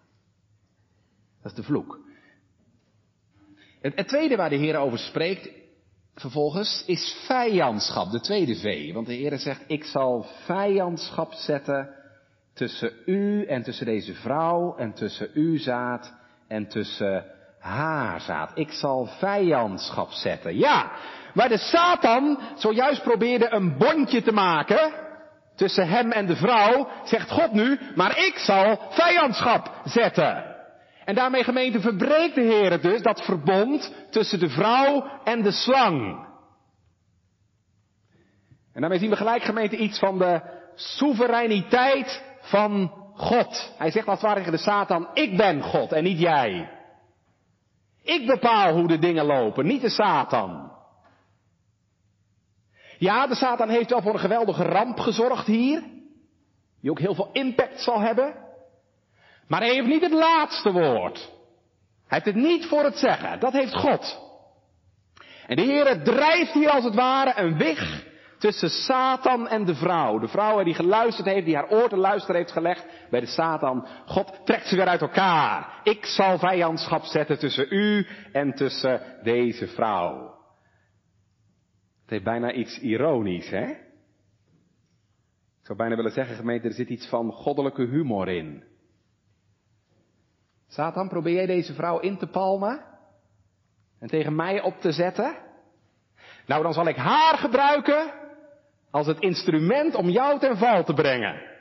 Dat 1.43 1.51
is 1.51 1.57
de 1.57 1.63
vloek. 1.63 2.01
Het, 3.81 3.95
het 3.95 4.09
tweede 4.09 4.37
waar 4.37 4.51
de 4.51 4.57
Heer 4.57 4.77
over 4.77 4.99
spreekt, 4.99 5.51
vervolgens, 6.15 6.85
is 6.87 7.25
vijandschap. 7.27 8.11
De 8.11 8.21
tweede 8.21 8.57
V. 8.57 8.93
Want 8.93 9.07
de 9.07 9.15
Heer 9.15 9.39
zegt, 9.39 9.65
ik 9.67 9.85
zal 9.85 10.27
vijandschap 10.45 11.33
zetten 11.33 11.95
tussen 12.57 12.93
u 13.07 13.45
en 13.45 13.63
tussen 13.63 13.87
deze 13.87 14.15
vrouw 14.15 14.77
en 14.77 14.93
tussen 14.93 15.31
uw 15.35 15.59
zaad 15.59 16.15
en 16.49 16.69
tussen 16.69 17.25
haar 17.59 18.21
zaad. 18.21 18.51
Ik 18.55 18.71
zal 18.71 19.07
vijandschap 19.07 20.11
zetten. 20.11 20.57
Ja, 20.57 20.91
waar 21.35 21.49
de 21.49 21.59
Satan 21.59 22.39
zojuist 22.55 23.03
probeerde 23.03 23.53
een 23.53 23.77
bondje 23.79 24.23
te 24.23 24.33
maken 24.33 24.93
tussen 25.57 25.89
hem 25.89 26.13
en 26.13 26.27
de 26.27 26.37
vrouw, 26.37 26.89
zegt 27.05 27.31
God 27.31 27.53
nu, 27.53 27.79
maar 27.95 28.19
ik 28.19 28.39
zal 28.39 28.81
vijandschap 28.91 29.73
zetten. 29.85 30.55
En 31.05 31.15
daarmee 31.15 31.45
gemeente 31.45 31.81
verbreekt 31.81 32.35
de 32.35 32.41
Heer 32.41 32.81
dus, 32.81 33.03
dat 33.03 33.25
verbond 33.25 33.95
tussen 34.11 34.39
de 34.39 34.49
vrouw 34.49 35.11
en 35.25 35.43
de 35.43 35.53
slang. 35.53 36.27
En 38.73 38.81
daarmee 38.81 38.99
zien 38.99 39.11
we 39.11 39.17
gelijk 39.17 39.43
gemeente 39.43 39.77
iets 39.77 39.99
van 39.99 40.19
de 40.19 40.41
soevereiniteit 40.75 42.23
van 42.47 42.93
God. 43.15 43.75
Hij 43.79 43.91
zegt 43.91 44.07
als 44.07 44.19
het 44.19 44.27
ware 44.27 44.39
tegen 44.39 44.57
de 44.57 44.63
Satan, 44.63 45.09
ik 45.15 45.37
ben 45.37 45.63
God 45.63 45.93
en 45.93 46.05
niet 46.05 46.19
jij. 46.19 46.71
Ik 48.03 48.27
bepaal 48.27 48.73
hoe 48.73 48.89
de 48.89 48.99
dingen 48.99 49.25
lopen, 49.25 49.67
niet 49.67 49.81
de 49.81 49.89
Satan. 49.89 50.73
Ja, 52.99 53.27
de 53.27 53.35
Satan 53.35 53.69
heeft 53.69 53.91
wel 53.91 54.03
voor 54.03 54.13
een 54.13 54.19
geweldige 54.19 54.63
ramp 54.63 54.99
gezorgd 54.99 55.47
hier. 55.47 55.83
Die 56.81 56.91
ook 56.91 56.99
heel 56.99 57.15
veel 57.15 57.31
impact 57.33 57.81
zal 57.81 58.01
hebben. 58.01 58.35
Maar 59.49 59.61
hij 59.61 59.75
heeft 59.75 59.87
niet 59.87 60.03
het 60.03 60.13
laatste 60.13 60.73
woord. 60.73 61.17
Hij 62.07 62.21
heeft 62.23 62.37
het 62.37 62.45
niet 62.45 62.67
voor 62.67 62.85
het 62.85 62.97
zeggen. 62.97 63.41
Dat 63.41 63.53
heeft 63.53 63.75
God. 63.75 64.25
En 65.47 65.57
de 65.57 65.63
Heer 65.63 66.03
drijft 66.03 66.53
hier 66.53 66.71
als 66.71 66.85
het 66.85 66.95
ware 66.95 67.41
een 67.41 67.59
weg 67.59 68.05
tussen 68.39 68.71
Satan 68.71 69.49
en 69.49 69.65
de 69.65 69.75
vrouw. 69.75 70.19
De 70.19 70.29
vrouw 70.29 70.63
die 70.65 70.75
geluisterd 70.75 71.27
heeft, 71.27 71.45
die 71.45 71.55
haar 71.55 71.71
oor 71.71 71.89
te 71.89 71.97
luisteren 71.97 72.37
heeft 72.37 72.53
gelegd 72.53 72.87
bij 73.11 73.21
de 73.21 73.27
Satan. 73.27 73.87
God 74.07 74.41
trekt 74.45 74.67
ze 74.67 74.77
weer 74.77 74.89
uit 74.89 75.01
elkaar. 75.01 75.81
Ik 75.83 76.05
zal 76.05 76.39
vijandschap 76.39 77.03
zetten 77.03 77.39
tussen 77.39 77.67
u 77.71 78.07
en 78.33 78.55
tussen 78.55 79.01
deze 79.23 79.67
vrouw. 79.67 80.35
Het 82.01 82.11
heeft 82.11 82.25
bijna 82.25 82.53
iets 82.53 82.79
ironisch, 82.79 83.51
hè? 83.51 83.65
Ik 85.61 85.73
zou 85.73 85.79
bijna 85.79 85.97
willen 85.97 86.13
zeggen, 86.13 86.37
gemeente, 86.37 86.69
er 86.69 86.75
zit 86.75 86.89
iets 86.89 87.09
van 87.09 87.33
goddelijke 87.33 87.83
humor 87.83 88.29
in. 88.29 88.65
Satan, 90.69 91.09
probeer 91.09 91.35
jij 91.35 91.47
deze 91.47 91.75
vrouw 91.75 91.99
in 91.99 92.19
te 92.19 92.27
palmen? 92.27 92.85
En 93.99 94.09
tegen 94.09 94.35
mij 94.35 94.63
op 94.63 94.81
te 94.81 94.93
zetten? 94.93 95.37
Nou, 96.47 96.63
dan 96.63 96.73
zal 96.73 96.87
ik 96.87 96.97
haar 96.97 97.39
gebruiken 97.39 98.25
als 98.91 99.07
het 99.07 99.21
instrument 99.21 99.95
om 99.95 100.09
jou 100.09 100.39
ten 100.39 100.57
val 100.57 100.85
te 100.85 100.95
brengen. 100.95 101.55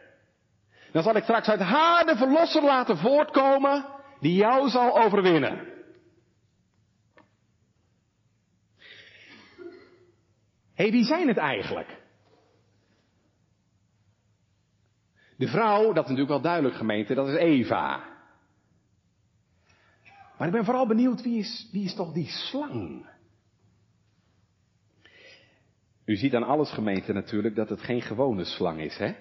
Dan 0.91 1.03
zal 1.03 1.15
ik 1.15 1.24
straks 1.24 1.48
uit 1.48 1.60
haar 1.60 2.05
de 2.05 2.15
verlosser 2.15 2.63
laten 2.63 2.98
voortkomen 2.98 3.86
die 4.20 4.36
jou 4.36 4.70
zal 4.70 5.00
overwinnen. 5.00 5.74
Hé, 10.74 10.84
hey, 10.84 10.91
wie 10.91 11.03
zijn 11.03 11.27
het 11.27 11.38
eigenlijk? 11.38 12.03
De 15.38 15.48
vrouw, 15.48 15.84
dat 15.84 16.03
is 16.03 16.10
natuurlijk 16.10 16.29
wel 16.29 16.41
duidelijk 16.41 16.75
gemeente, 16.75 17.13
dat 17.13 17.27
is 17.27 17.36
Eva. 17.36 18.03
Maar 20.38 20.48
ik 20.48 20.53
ben 20.53 20.65
vooral 20.65 20.88
benieuwd, 20.88 21.22
wie 21.22 21.39
is, 21.39 21.70
wie 21.72 21.84
is 21.84 21.96
toch 21.96 22.13
die 22.13 22.27
slang? 22.27 23.05
U 26.06 26.16
ziet 26.16 26.36
aan 26.36 26.44
alles 26.44 26.72
gemeente 26.72 27.14
natuurlijk 27.14 27.56
dat 27.56 27.70
het 27.70 27.82
geen 27.82 28.02
gewone 28.02 28.44
slang 28.44 28.80
is, 28.80 28.98
hè? 28.98 29.16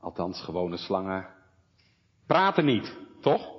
Althans, 0.00 0.42
gewone 0.42 0.76
slangen 0.76 1.34
praten 2.26 2.64
niet, 2.64 2.96
toch? 3.20 3.54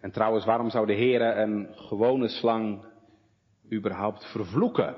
En 0.00 0.10
trouwens, 0.10 0.44
waarom 0.44 0.70
zou 0.70 0.86
de 0.86 0.92
Heer 0.92 1.38
een 1.38 1.68
gewone 1.74 2.28
slang 2.28 2.84
überhaupt 3.72 4.24
vervloeken? 4.24 4.88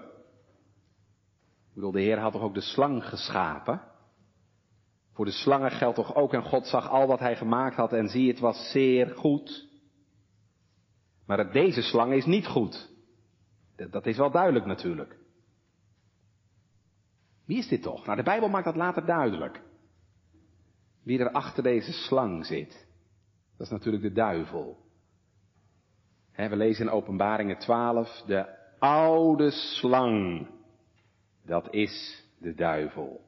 Ik 1.68 1.74
bedoel, 1.74 1.92
de 1.92 2.00
Heer 2.00 2.18
had 2.18 2.32
toch 2.32 2.42
ook 2.42 2.54
de 2.54 2.60
slang 2.60 3.04
geschapen? 3.04 3.82
Voor 5.12 5.24
de 5.24 5.30
slangen 5.30 5.70
geldt 5.70 5.96
toch 5.96 6.14
ook, 6.14 6.32
en 6.32 6.42
God 6.42 6.66
zag 6.66 6.88
al 6.88 7.06
wat 7.06 7.18
hij 7.18 7.36
gemaakt 7.36 7.76
had 7.76 7.92
en 7.92 8.08
zie, 8.08 8.28
het 8.28 8.38
was 8.38 8.70
zeer 8.70 9.08
goed. 9.08 9.68
Maar 11.26 11.52
deze 11.52 11.82
slang 11.82 12.12
is 12.12 12.24
niet 12.24 12.46
goed. 12.46 12.91
Dat 13.90 14.06
is 14.06 14.16
wel 14.16 14.30
duidelijk 14.30 14.66
natuurlijk. 14.66 15.16
Wie 17.44 17.58
is 17.58 17.68
dit 17.68 17.82
toch? 17.82 18.04
Nou, 18.04 18.16
de 18.16 18.22
Bijbel 18.22 18.48
maakt 18.48 18.64
dat 18.64 18.76
later 18.76 19.06
duidelijk. 19.06 19.60
Wie 21.02 21.18
er 21.18 21.30
achter 21.30 21.62
deze 21.62 21.92
slang 21.92 22.46
zit. 22.46 22.86
Dat 23.56 23.66
is 23.66 23.72
natuurlijk 23.72 24.02
de 24.02 24.12
duivel. 24.12 24.78
we 26.34 26.56
lezen 26.56 26.86
in 26.86 26.92
Openbaringen 26.92 27.58
12, 27.58 28.22
de 28.26 28.46
oude 28.78 29.50
slang. 29.50 30.48
Dat 31.44 31.72
is 31.74 32.24
de 32.38 32.54
duivel. 32.54 33.20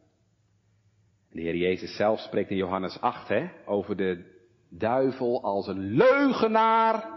De 1.31 1.41
Heer 1.41 1.57
Jezus 1.57 1.97
zelf 1.97 2.21
spreekt 2.21 2.51
in 2.51 2.57
Johannes 2.57 3.01
8 3.01 3.29
hè, 3.29 3.51
over 3.67 3.97
de 3.97 4.33
duivel 4.69 5.43
als 5.43 5.67
een 5.67 5.81
leugenaar 5.81 7.14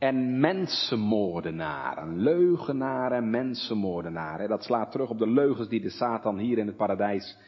en 0.00 0.40
mensenmoordenaar. 0.40 1.98
Een 1.98 2.20
leugenaar 2.20 3.12
en 3.12 3.30
mensenmoordenaar. 3.30 4.48
Dat 4.48 4.64
slaat 4.64 4.90
terug 4.90 5.10
op 5.10 5.18
de 5.18 5.28
leugens 5.28 5.68
die 5.68 5.80
de 5.80 5.90
Satan 5.90 6.38
hier 6.38 6.58
in 6.58 6.66
het 6.66 6.76
paradijs 6.76 7.38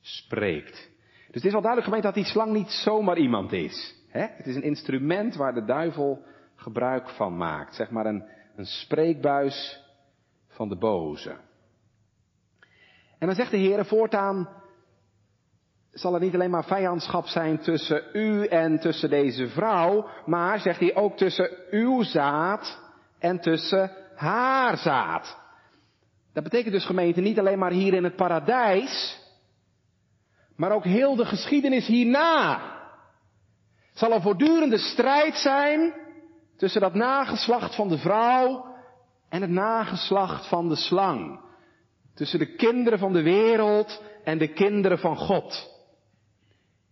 spreekt. 0.00 0.90
Dus 1.26 1.34
het 1.34 1.44
is 1.44 1.52
wel 1.52 1.60
duidelijk 1.60 1.84
gemeend 1.84 2.02
dat 2.02 2.14
die 2.14 2.32
slang 2.32 2.52
niet 2.52 2.70
zomaar 2.70 3.18
iemand 3.18 3.52
is. 3.52 3.94
Het 4.08 4.46
is 4.46 4.56
een 4.56 4.62
instrument 4.62 5.36
waar 5.36 5.54
de 5.54 5.64
duivel 5.64 6.22
gebruik 6.54 7.08
van 7.08 7.36
maakt. 7.36 7.74
Zeg 7.74 7.90
maar 7.90 8.06
een, 8.06 8.24
een 8.56 8.66
spreekbuis 8.66 9.84
van 10.48 10.68
de 10.68 10.76
boze. 10.76 11.36
En 13.18 13.26
dan 13.26 13.34
zegt 13.34 13.50
de 13.50 13.56
Heer 13.56 13.84
voortaan 13.84 14.48
zal 15.92 16.14
er 16.14 16.20
niet 16.20 16.34
alleen 16.34 16.50
maar 16.50 16.64
vijandschap 16.64 17.26
zijn 17.26 17.58
tussen 17.58 18.02
u 18.12 18.46
en 18.46 18.80
tussen 18.80 19.10
deze 19.10 19.48
vrouw, 19.48 20.08
maar, 20.26 20.60
zegt 20.60 20.80
hij, 20.80 20.94
ook 20.94 21.16
tussen 21.16 21.50
uw 21.70 22.02
zaad 22.02 22.78
en 23.18 23.40
tussen 23.40 23.90
haar 24.14 24.76
zaad. 24.76 25.38
Dat 26.32 26.42
betekent 26.42 26.72
dus 26.72 26.86
gemeente 26.86 27.20
niet 27.20 27.38
alleen 27.38 27.58
maar 27.58 27.72
hier 27.72 27.94
in 27.94 28.04
het 28.04 28.16
paradijs, 28.16 29.18
maar 30.56 30.72
ook 30.72 30.84
heel 30.84 31.16
de 31.16 31.24
geschiedenis 31.24 31.86
hierna. 31.86 32.60
Zal 33.92 34.12
een 34.12 34.22
voortdurende 34.22 34.78
strijd 34.78 35.34
zijn 35.34 35.94
tussen 36.56 36.80
dat 36.80 36.94
nageslacht 36.94 37.74
van 37.74 37.88
de 37.88 37.98
vrouw 37.98 38.64
en 39.28 39.40
het 39.40 39.50
nageslacht 39.50 40.48
van 40.48 40.68
de 40.68 40.76
slang. 40.76 41.40
Tussen 42.14 42.38
de 42.38 42.54
kinderen 42.54 42.98
van 42.98 43.12
de 43.12 43.22
wereld 43.22 44.02
en 44.24 44.38
de 44.38 44.52
kinderen 44.52 44.98
van 44.98 45.16
God 45.16 45.79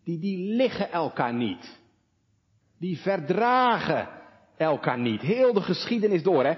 die, 0.08 0.18
die 0.18 0.54
liggen 0.56 0.90
elkaar 0.90 1.34
niet. 1.34 1.78
Die 2.78 2.98
verdragen 2.98 4.08
elkaar 4.56 4.98
niet. 4.98 5.20
Heel 5.20 5.52
de 5.52 5.62
geschiedenis 5.62 6.22
door, 6.22 6.44
hè. 6.44 6.54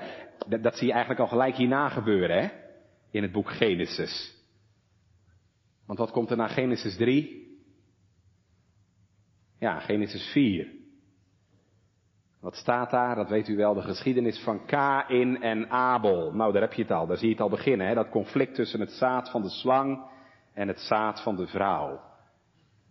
Dat, 0.49 0.62
dat 0.62 0.76
zie 0.76 0.87
je 0.87 0.92
eigenlijk 0.92 1.23
al 1.23 1.28
gelijk 1.28 1.57
hierna 1.57 1.88
gebeuren, 1.88 2.42
hè. 2.42 2.49
In 3.11 3.23
het 3.23 3.33
boek 3.33 3.50
Genesis. 3.50 4.38
Want 5.87 5.99
wat 5.99 6.11
komt 6.11 6.30
er 6.30 6.37
na 6.37 6.49
Genesis 6.49 6.97
3? 6.97 7.49
Ja, 9.59 9.80
Genesis 9.80 10.30
4. 10.33 10.69
Wat 12.40 12.57
staat 12.57 12.90
daar? 12.90 13.14
Dat 13.14 13.28
weet 13.28 13.49
u 13.49 13.57
wel, 13.57 13.75
de 13.75 13.83
geschiedenis 13.83 14.38
van 14.38 14.66
Kain 14.66 15.42
en 15.42 15.71
Abel. 15.71 16.33
Nou, 16.33 16.52
daar 16.52 16.62
heb 16.62 16.73
je 16.73 16.83
het 16.83 16.90
al, 16.90 17.07
daar 17.07 17.16
zie 17.16 17.28
je 17.28 17.33
het 17.33 17.42
al 17.42 17.49
beginnen, 17.49 17.87
hè? 17.87 17.95
dat 17.95 18.09
conflict 18.09 18.54
tussen 18.54 18.80
het 18.80 18.90
zaad 18.90 19.30
van 19.30 19.42
de 19.42 19.50
slang 19.50 20.04
en 20.54 20.69
het 20.69 20.80
zaad 20.80 21.23
van 21.23 21.37
de 21.37 21.47
vrouw. 21.47 22.09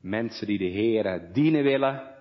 Mensen 0.01 0.47
die 0.47 0.57
de 0.57 0.71
Heere 0.71 1.29
dienen 1.31 1.63
willen 1.63 2.15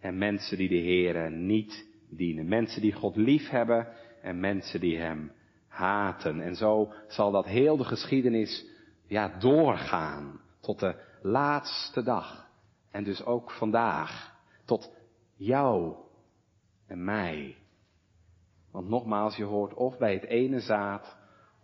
en 0.00 0.18
mensen 0.18 0.56
die 0.56 0.68
de 0.68 0.80
Heere 0.80 1.30
niet 1.30 1.86
dienen. 2.08 2.48
Mensen 2.48 2.80
die 2.80 2.92
God 2.92 3.16
lief 3.16 3.48
hebben 3.48 3.88
en 4.22 4.40
mensen 4.40 4.80
die 4.80 4.98
hem 4.98 5.32
haten. 5.68 6.40
En 6.40 6.54
zo 6.54 6.92
zal 7.08 7.30
dat 7.30 7.46
heel 7.46 7.76
de 7.76 7.84
geschiedenis 7.84 8.66
ja, 9.06 9.28
doorgaan 9.38 10.40
tot 10.60 10.78
de 10.78 10.94
laatste 11.22 12.02
dag. 12.02 12.48
En 12.90 13.04
dus 13.04 13.24
ook 13.24 13.50
vandaag. 13.50 14.38
Tot 14.64 14.92
jou 15.36 15.94
en 16.86 17.04
mij. 17.04 17.56
Want 18.70 18.88
nogmaals, 18.88 19.36
je 19.36 19.44
hoort 19.44 19.74
of 19.74 19.98
bij 19.98 20.12
het 20.12 20.24
ene 20.24 20.60
zaad 20.60 21.16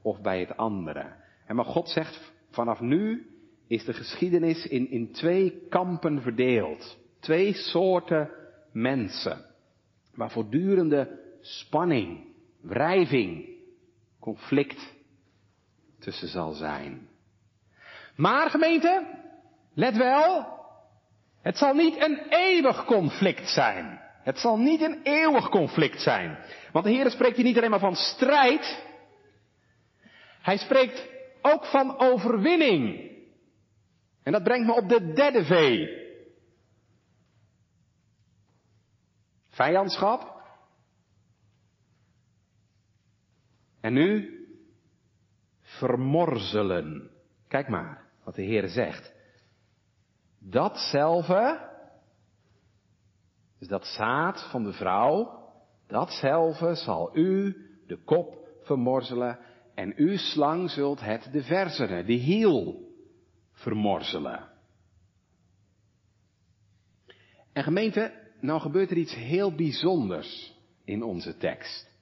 of 0.03 0.21
bij 0.21 0.41
het 0.41 0.57
andere. 0.57 1.13
En 1.47 1.57
maar 1.57 1.65
God 1.65 1.89
zegt, 1.89 2.33
vanaf 2.51 2.81
nu 2.81 3.31
is 3.69 3.85
de 3.85 3.93
geschiedenis 3.93 4.67
in, 4.67 4.91
in 4.91 5.13
twee 5.13 5.67
kampen 5.69 6.23
verdeeld. 6.23 6.99
Twee 7.21 7.55
soorten 7.55 8.31
mensen. 8.73 9.45
Waar 10.15 10.31
voortdurende 10.31 11.21
spanning, 11.41 12.27
wrijving, 12.61 13.49
conflict 14.21 14.95
tussen 15.99 16.29
zal 16.29 16.53
zijn. 16.53 17.09
Maar 18.17 18.51
gemeente, 18.51 19.07
let 19.75 19.97
wel, 19.97 20.47
het 21.43 21.57
zal 21.57 21.75
niet 21.75 22.03
een 22.03 22.19
eeuwig 22.29 22.85
conflict 22.85 23.49
zijn. 23.49 24.01
Het 24.23 24.39
zal 24.39 24.59
niet 24.59 24.81
een 24.81 25.01
eeuwig 25.03 25.49
conflict 25.49 26.01
zijn. 26.01 26.39
Want 26.73 26.85
de 26.85 26.91
Heer 26.91 27.11
spreekt 27.11 27.37
hier 27.37 27.45
niet 27.45 27.57
alleen 27.57 27.71
maar 27.71 27.79
van 27.79 27.97
strijd. 27.97 28.85
Hij 30.43 30.57
spreekt 30.57 31.09
ook 31.43 31.65
van 31.65 31.99
overwinning. 31.99 33.11
En 34.27 34.33
dat 34.33 34.43
brengt 34.43 34.67
me 34.67 34.75
op 34.75 34.89
de 34.89 35.13
derde 35.13 35.45
V. 35.45 35.87
Vijandschap. 39.49 40.43
En 43.81 43.93
nu 43.93 44.39
vermorzelen. 45.61 47.11
Kijk 47.49 47.69
maar 47.69 48.05
wat 48.25 48.35
de 48.35 48.43
Heer 48.43 48.69
zegt. 48.69 49.15
Datzelfde, 50.39 51.71
dus 53.59 53.69
dat 53.69 53.87
zaad 53.87 54.49
van 54.51 54.65
de 54.65 54.73
vrouw, 54.73 55.45
datzelfde 55.87 56.75
zal 56.75 57.17
u 57.17 57.57
de 57.87 57.97
kop 58.05 58.49
vermorzelen 58.63 59.39
en 59.75 59.93
u 59.97 60.17
slang 60.17 60.71
zult 60.71 61.01
het 61.01 61.29
de 61.33 61.43
verzene, 61.43 62.05
de 62.05 62.13
hiel, 62.13 62.86
vermorzelen. 63.57 64.49
En 67.53 67.63
gemeente, 67.63 68.13
nou 68.41 68.61
gebeurt 68.61 68.91
er 68.91 68.97
iets 68.97 69.15
heel 69.15 69.55
bijzonders 69.55 70.55
in 70.85 71.03
onze 71.03 71.37
tekst. 71.37 71.95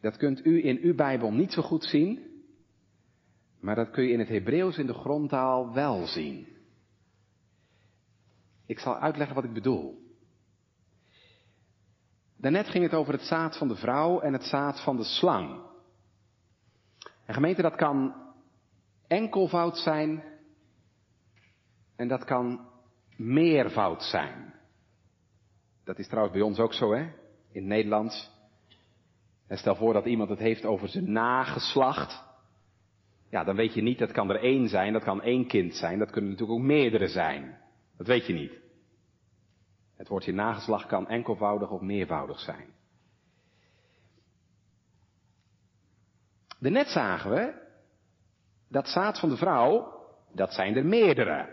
Dat 0.00 0.16
kunt 0.16 0.46
u 0.46 0.64
in 0.64 0.78
uw 0.78 0.94
Bijbel 0.94 1.32
niet 1.32 1.52
zo 1.52 1.62
goed 1.62 1.84
zien, 1.84 2.42
maar 3.60 3.74
dat 3.74 3.90
kun 3.90 4.04
je 4.04 4.12
in 4.12 4.18
het 4.18 4.28
Hebreeuws 4.28 4.78
in 4.78 4.86
de 4.86 4.94
grondtaal 4.94 5.72
wel 5.72 6.06
zien. 6.06 6.46
Ik 8.66 8.78
zal 8.78 8.98
uitleggen 8.98 9.34
wat 9.34 9.44
ik 9.44 9.52
bedoel. 9.52 10.06
Daarnet 12.36 12.68
ging 12.68 12.84
het 12.84 12.94
over 12.94 13.12
het 13.12 13.22
zaad 13.22 13.56
van 13.56 13.68
de 13.68 13.76
vrouw 13.76 14.20
en 14.20 14.32
het 14.32 14.44
zaad 14.44 14.82
van 14.82 14.96
de 14.96 15.04
slang. 15.04 15.60
En 17.24 17.34
gemeente, 17.34 17.62
dat 17.62 17.74
kan 17.74 18.14
enkelvoud 19.08 19.76
zijn 19.76 20.22
en 21.96 22.08
dat 22.08 22.24
kan 22.24 22.68
meervoud 23.16 24.02
zijn. 24.02 24.54
Dat 25.84 25.98
is 25.98 26.06
trouwens 26.08 26.36
bij 26.36 26.44
ons 26.44 26.58
ook 26.58 26.74
zo, 26.74 26.92
hè? 26.92 27.02
In 27.52 27.60
het 27.60 27.64
Nederlands. 27.64 28.30
En 29.46 29.58
stel 29.58 29.74
voor 29.74 29.92
dat 29.92 30.06
iemand 30.06 30.30
het 30.30 30.38
heeft 30.38 30.64
over 30.64 30.88
zijn 30.88 31.12
nageslacht. 31.12 32.26
Ja, 33.30 33.44
dan 33.44 33.56
weet 33.56 33.74
je 33.74 33.82
niet, 33.82 33.98
dat 33.98 34.12
kan 34.12 34.30
er 34.30 34.42
één 34.42 34.68
zijn, 34.68 34.92
dat 34.92 35.02
kan 35.04 35.22
één 35.22 35.46
kind 35.46 35.74
zijn, 35.74 35.98
dat 35.98 36.10
kunnen 36.10 36.30
natuurlijk 36.30 36.58
ook 36.58 36.66
meerdere 36.66 37.08
zijn. 37.08 37.58
Dat 37.96 38.06
weet 38.06 38.26
je 38.26 38.32
niet. 38.32 38.52
Het 39.96 40.08
woordje 40.08 40.32
nageslacht 40.32 40.86
kan 40.86 41.08
enkelvoudig 41.08 41.70
of 41.70 41.80
meervoudig 41.80 42.40
zijn. 42.40 42.74
Daarnet 46.58 46.88
zagen 46.88 47.30
we 47.30 47.67
dat 48.68 48.88
zaad 48.88 49.18
van 49.18 49.28
de 49.28 49.36
vrouw, 49.36 49.92
dat 50.32 50.52
zijn 50.52 50.76
er 50.76 50.86
meerdere. 50.86 51.48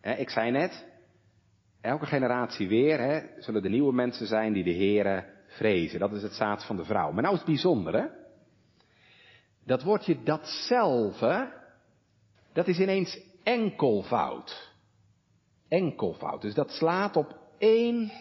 ik 0.00 0.30
zei 0.30 0.50
net, 0.50 0.86
elke 1.80 2.06
generatie 2.06 2.68
weer 2.68 3.30
zullen 3.38 3.62
de 3.62 3.68
nieuwe 3.68 3.92
mensen 3.92 4.26
zijn 4.26 4.52
die 4.52 4.64
de 4.64 4.74
Here 4.74 5.24
vrezen. 5.46 6.00
Dat 6.00 6.12
is 6.12 6.22
het 6.22 6.32
zaad 6.32 6.64
van 6.64 6.76
de 6.76 6.84
vrouw. 6.84 7.12
Maar 7.12 7.22
nou 7.22 7.34
is 7.34 7.40
het 7.40 7.48
bijzondere. 7.48 8.26
Dat 9.64 9.82
woordje 9.82 10.22
datzelfde, 10.22 11.52
dat 12.52 12.68
is 12.68 12.78
ineens 12.78 13.20
enkelvoud. 13.42 14.72
Enkelvoud. 15.68 16.42
Dus 16.42 16.54
dat 16.54 16.70
slaat 16.70 17.16
op 17.16 17.38
één 17.58 18.12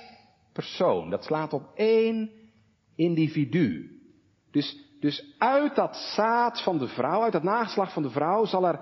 persoon. 0.53 1.09
Dat 1.09 1.23
slaat 1.23 1.53
op 1.53 1.71
één 1.75 2.31
individu. 2.95 3.99
Dus, 4.51 4.86
dus 4.99 5.35
uit 5.37 5.75
dat 5.75 5.95
zaad 5.95 6.61
van 6.61 6.77
de 6.77 6.87
vrouw, 6.87 7.21
uit 7.21 7.31
dat 7.31 7.43
nageslag 7.43 7.93
van 7.93 8.03
de 8.03 8.09
vrouw, 8.09 8.45
zal 8.45 8.67
er 8.67 8.79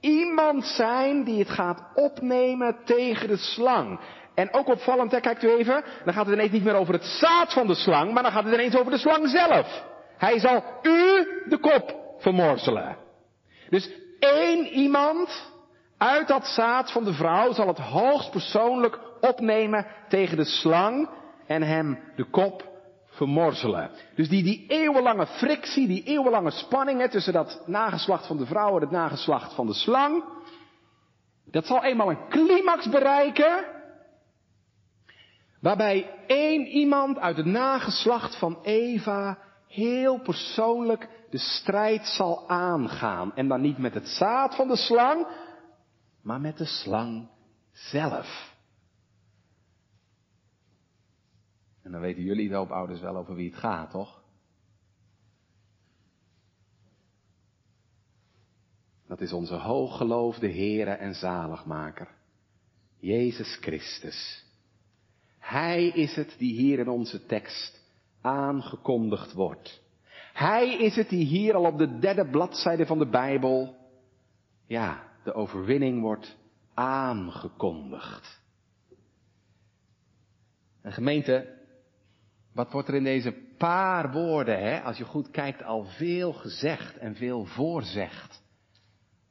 iemand 0.00 0.64
zijn 0.64 1.24
die 1.24 1.38
het 1.38 1.50
gaat 1.50 1.82
opnemen 1.94 2.76
tegen 2.84 3.28
de 3.28 3.36
slang. 3.36 4.00
En 4.34 4.54
ook 4.54 4.68
opvallend, 4.68 5.12
hè, 5.12 5.20
kijkt 5.20 5.42
u 5.42 5.50
even, 5.50 5.84
dan 6.04 6.14
gaat 6.14 6.26
het 6.26 6.34
ineens 6.34 6.52
niet 6.52 6.64
meer 6.64 6.74
over 6.74 6.94
het 6.94 7.04
zaad 7.04 7.52
van 7.52 7.66
de 7.66 7.74
slang, 7.74 8.12
maar 8.12 8.22
dan 8.22 8.32
gaat 8.32 8.44
het 8.44 8.54
ineens 8.54 8.76
over 8.76 8.92
de 8.92 8.98
slang 8.98 9.28
zelf. 9.28 9.84
Hij 10.16 10.38
zal 10.38 10.64
u 10.82 11.26
de 11.48 11.58
kop 11.60 11.94
vermorzelen. 12.18 12.96
Dus 13.68 13.90
één 14.18 14.66
iemand 14.66 15.52
uit 15.98 16.28
dat 16.28 16.46
zaad 16.46 16.92
van 16.92 17.04
de 17.04 17.12
vrouw 17.12 17.52
zal 17.52 17.66
het 17.66 17.78
hoogst 17.78 18.30
persoonlijk 18.30 18.98
opnemen 19.20 19.86
tegen 20.08 20.36
de 20.36 20.44
slang 20.44 21.08
en 21.46 21.62
hem 21.62 21.98
de 22.16 22.24
kop 22.24 22.73
vermorzelen. 23.14 23.90
Dus 24.14 24.28
die, 24.28 24.42
die 24.42 24.64
eeuwenlange 24.68 25.26
frictie, 25.26 25.86
die 25.86 26.02
eeuwenlange 26.02 26.50
spanningen 26.50 27.10
tussen 27.10 27.32
dat 27.32 27.62
nageslacht 27.66 28.26
van 28.26 28.36
de 28.36 28.46
vrouw 28.46 28.74
en 28.74 28.80
het 28.80 28.90
nageslacht 28.90 29.54
van 29.54 29.66
de 29.66 29.74
slang, 29.74 30.24
dat 31.44 31.66
zal 31.66 31.84
eenmaal 31.84 32.10
een 32.10 32.28
climax 32.28 32.88
bereiken, 32.88 33.64
waarbij 35.60 36.10
één 36.26 36.66
iemand 36.66 37.18
uit 37.18 37.36
het 37.36 37.46
nageslacht 37.46 38.38
van 38.38 38.58
Eva 38.62 39.38
heel 39.68 40.18
persoonlijk 40.18 41.08
de 41.30 41.38
strijd 41.38 42.06
zal 42.06 42.48
aangaan. 42.48 43.34
En 43.34 43.48
dan 43.48 43.60
niet 43.60 43.78
met 43.78 43.94
het 43.94 44.08
zaad 44.08 44.54
van 44.54 44.68
de 44.68 44.76
slang, 44.76 45.26
maar 46.22 46.40
met 46.40 46.58
de 46.58 46.64
slang 46.64 47.28
zelf. 47.72 48.53
En 51.84 51.92
dan 51.92 52.00
weten 52.00 52.22
jullie 52.22 52.48
doopouders 52.48 53.00
wel 53.00 53.16
over 53.16 53.34
wie 53.34 53.50
het 53.50 53.58
gaat, 53.58 53.90
toch? 53.90 54.22
Dat 59.06 59.20
is 59.20 59.32
onze 59.32 59.54
hooggeloofde 59.54 60.48
Heere 60.48 60.90
en 60.90 61.14
Zaligmaker, 61.14 62.08
Jezus 62.98 63.58
Christus. 63.60 64.44
Hij 65.38 65.86
is 65.86 66.16
het 66.16 66.34
die 66.38 66.54
hier 66.54 66.78
in 66.78 66.88
onze 66.88 67.26
tekst 67.26 67.82
aangekondigd 68.20 69.32
wordt. 69.32 69.82
Hij 70.32 70.78
is 70.78 70.96
het 70.96 71.08
die 71.08 71.24
hier 71.24 71.54
al 71.54 71.64
op 71.64 71.78
de 71.78 71.98
derde 71.98 72.30
bladzijde 72.30 72.86
van 72.86 72.98
de 72.98 73.08
Bijbel, 73.08 73.76
ja, 74.66 75.02
de 75.24 75.34
overwinning 75.34 76.00
wordt 76.00 76.36
aangekondigd. 76.74 78.40
En 80.82 80.92
gemeente, 80.92 81.62
wat 82.54 82.72
wordt 82.72 82.88
er 82.88 82.94
in 82.94 83.04
deze 83.04 83.34
paar 83.58 84.12
woorden, 84.12 84.58
hè, 84.58 84.82
als 84.82 84.96
je 84.96 85.04
goed 85.04 85.30
kijkt, 85.30 85.62
al 85.62 85.84
veel 85.84 86.32
gezegd 86.32 86.98
en 86.98 87.14
veel 87.14 87.44
voorzegd 87.44 88.42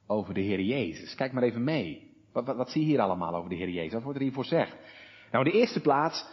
over 0.06 0.34
de 0.34 0.40
Heer 0.40 0.60
Jezus? 0.60 1.14
Kijk 1.14 1.32
maar 1.32 1.42
even 1.42 1.64
mee. 1.64 2.12
Wat, 2.32 2.56
wat, 2.56 2.70
zie 2.70 2.80
je 2.80 2.86
hier 2.86 3.00
allemaal 3.00 3.34
over 3.34 3.50
de 3.50 3.54
Heer 3.54 3.70
Jezus? 3.70 3.92
Wat 3.92 4.02
wordt 4.02 4.18
er 4.18 4.24
hier 4.24 4.32
voorzegd? 4.32 4.76
Nou, 5.30 5.44
in 5.44 5.52
de 5.52 5.58
eerste 5.58 5.80
plaats, 5.80 6.26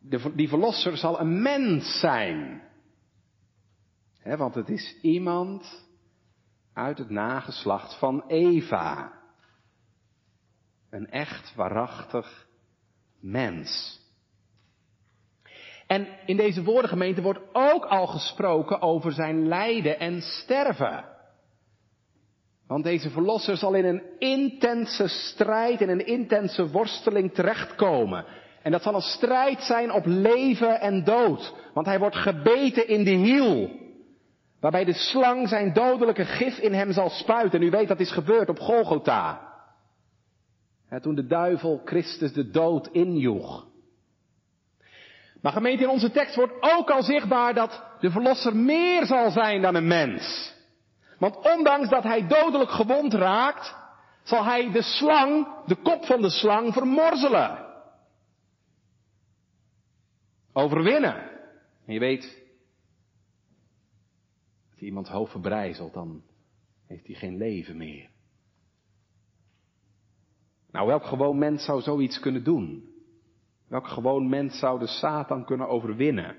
de, 0.00 0.32
die 0.34 0.48
verlosser 0.48 0.96
zal 0.96 1.20
een 1.20 1.42
mens 1.42 2.00
zijn. 2.00 2.62
He, 4.18 4.36
want 4.36 4.54
het 4.54 4.68
is 4.68 4.98
iemand 5.02 5.86
uit 6.72 6.98
het 6.98 7.10
nageslacht 7.10 7.98
van 7.98 8.24
Eva. 8.26 9.12
Een 10.90 11.10
echt 11.10 11.54
waarachtig 11.54 12.48
mens. 13.20 13.97
En 15.88 16.06
in 16.26 16.36
deze 16.36 16.62
woordengemeente 16.62 17.22
wordt 17.22 17.40
ook 17.52 17.84
al 17.84 18.06
gesproken 18.06 18.82
over 18.82 19.12
zijn 19.12 19.48
lijden 19.48 19.98
en 19.98 20.20
sterven. 20.20 21.04
Want 22.66 22.84
deze 22.84 23.10
verlosser 23.10 23.56
zal 23.56 23.74
in 23.74 23.84
een 23.84 24.02
intense 24.18 25.08
strijd, 25.08 25.80
in 25.80 25.88
een 25.88 26.06
intense 26.06 26.70
worsteling 26.70 27.34
terechtkomen. 27.34 28.24
En 28.62 28.70
dat 28.70 28.82
zal 28.82 28.94
een 28.94 29.00
strijd 29.00 29.62
zijn 29.62 29.92
op 29.92 30.02
leven 30.06 30.80
en 30.80 31.04
dood. 31.04 31.54
Want 31.74 31.86
hij 31.86 31.98
wordt 31.98 32.16
gebeten 32.16 32.88
in 32.88 33.04
de 33.04 33.10
hiel. 33.10 33.70
Waarbij 34.60 34.84
de 34.84 34.92
slang 34.92 35.48
zijn 35.48 35.72
dodelijke 35.72 36.24
gif 36.24 36.58
in 36.58 36.72
hem 36.72 36.92
zal 36.92 37.10
spuiten. 37.10 37.60
En 37.60 37.66
u 37.66 37.70
weet 37.70 37.88
dat 37.88 38.00
is 38.00 38.12
gebeurd 38.12 38.48
op 38.48 38.58
Golgotha. 38.58 39.40
toen 41.00 41.14
de 41.14 41.26
duivel 41.26 41.80
Christus 41.84 42.32
de 42.32 42.50
dood 42.50 42.88
injoeg. 42.92 43.67
Maar 45.42 45.52
gemeente, 45.52 45.82
in 45.82 45.88
onze 45.88 46.10
tekst 46.10 46.34
wordt 46.34 46.52
ook 46.60 46.90
al 46.90 47.02
zichtbaar 47.02 47.54
dat 47.54 47.82
de 48.00 48.10
verlosser 48.10 48.56
meer 48.56 49.06
zal 49.06 49.30
zijn 49.30 49.62
dan 49.62 49.74
een 49.74 49.86
mens. 49.86 50.54
Want 51.18 51.36
ondanks 51.36 51.88
dat 51.88 52.02
hij 52.02 52.26
dodelijk 52.26 52.70
gewond 52.70 53.14
raakt, 53.14 53.76
zal 54.22 54.44
hij 54.44 54.70
de 54.70 54.82
slang, 54.82 55.48
de 55.66 55.76
kop 55.76 56.04
van 56.04 56.20
de 56.20 56.30
slang, 56.30 56.72
vermorzelen. 56.72 57.66
Overwinnen. 60.52 61.14
En 61.86 61.92
je 61.94 61.98
weet, 61.98 62.42
als 64.70 64.80
iemand 64.80 65.08
hoofd 65.08 65.30
verbrijzelt, 65.30 65.92
dan 65.94 66.22
heeft 66.86 67.06
hij 67.06 67.16
geen 67.16 67.36
leven 67.36 67.76
meer. 67.76 68.08
Nou, 70.70 70.86
welk 70.86 71.04
gewoon 71.04 71.38
mens 71.38 71.64
zou 71.64 71.80
zoiets 71.80 72.20
kunnen 72.20 72.44
doen? 72.44 72.96
Welk 73.68 73.86
gewoon 73.86 74.28
mens 74.28 74.58
zou 74.58 74.78
de 74.78 74.86
Satan 74.86 75.44
kunnen 75.44 75.68
overwinnen? 75.68 76.36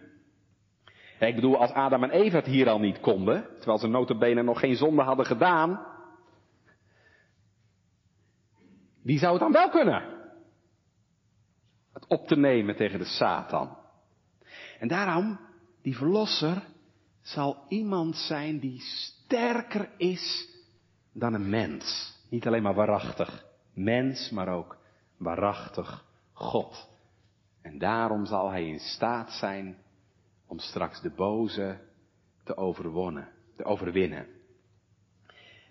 ik 1.20 1.36
bedoel, 1.36 1.58
als 1.58 1.72
Adam 1.72 2.04
en 2.04 2.10
Eva 2.10 2.36
het 2.36 2.46
hier 2.46 2.70
al 2.70 2.80
niet 2.80 3.00
konden, 3.00 3.46
terwijl 3.58 3.78
ze 3.78 3.88
notabene 3.88 4.44
nog 4.44 4.60
geen 4.60 4.76
zonde 4.76 5.02
hadden 5.02 5.26
gedaan, 5.26 5.86
wie 9.02 9.20
zou 9.20 9.32
het 9.32 9.42
dan 9.42 9.52
wel 9.52 9.70
kunnen? 9.70 10.04
Het 11.94 12.08
op 12.08 12.28
te 12.28 12.36
nemen 12.36 12.76
tegen 12.76 13.00
de 13.00 13.06
Satan. 13.06 13.78
En 14.80 14.88
daarom, 14.88 15.40
die 15.82 15.98
verlosser 15.98 16.64
zal 17.22 17.66
iemand 17.68 18.16
zijn 18.16 18.60
die 18.60 18.80
sterker 18.82 19.90
is 19.98 20.50
dan 21.14 21.34
een 21.34 21.50
mens. 21.50 22.18
Niet 22.30 22.48
alleen 22.48 22.64
maar 22.64 22.76
waarachtig 22.76 23.46
mens, 23.74 24.30
maar 24.30 24.48
ook 24.48 24.78
waarachtig 25.18 26.06
God. 26.34 26.90
En 27.62 27.78
daarom 27.78 28.26
zal 28.26 28.50
hij 28.50 28.68
in 28.68 28.80
staat 28.80 29.32
zijn 29.32 29.78
om 30.48 30.60
straks 30.60 31.02
de 31.02 31.10
boze 31.10 31.80
te 32.44 32.58
overwonnen, 32.58 33.30
te 33.56 33.64
overwinnen. 33.64 34.28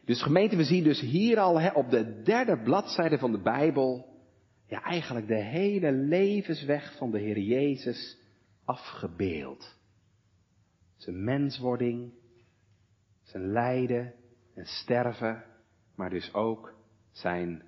Dus 0.04 0.22
gemeente, 0.22 0.56
we 0.56 0.64
zien 0.64 0.84
dus 0.84 1.00
hier 1.00 1.38
al 1.38 1.60
hè, 1.60 1.70
op 1.70 1.90
de 1.90 2.22
derde 2.22 2.62
bladzijde 2.62 3.18
van 3.18 3.32
de 3.32 3.42
Bijbel, 3.42 4.06
ja 4.66 4.82
eigenlijk 4.82 5.26
de 5.26 5.42
hele 5.42 5.92
levensweg 5.92 6.96
van 6.96 7.10
de 7.10 7.18
Heer 7.18 7.38
Jezus 7.38 8.18
afgebeeld. 8.64 9.76
Zijn 10.96 11.24
menswording, 11.24 12.12
zijn 13.22 13.52
lijden 13.52 14.14
en 14.54 14.66
sterven, 14.66 15.44
maar 15.94 16.10
dus 16.10 16.34
ook 16.34 16.74
zijn 17.10 17.62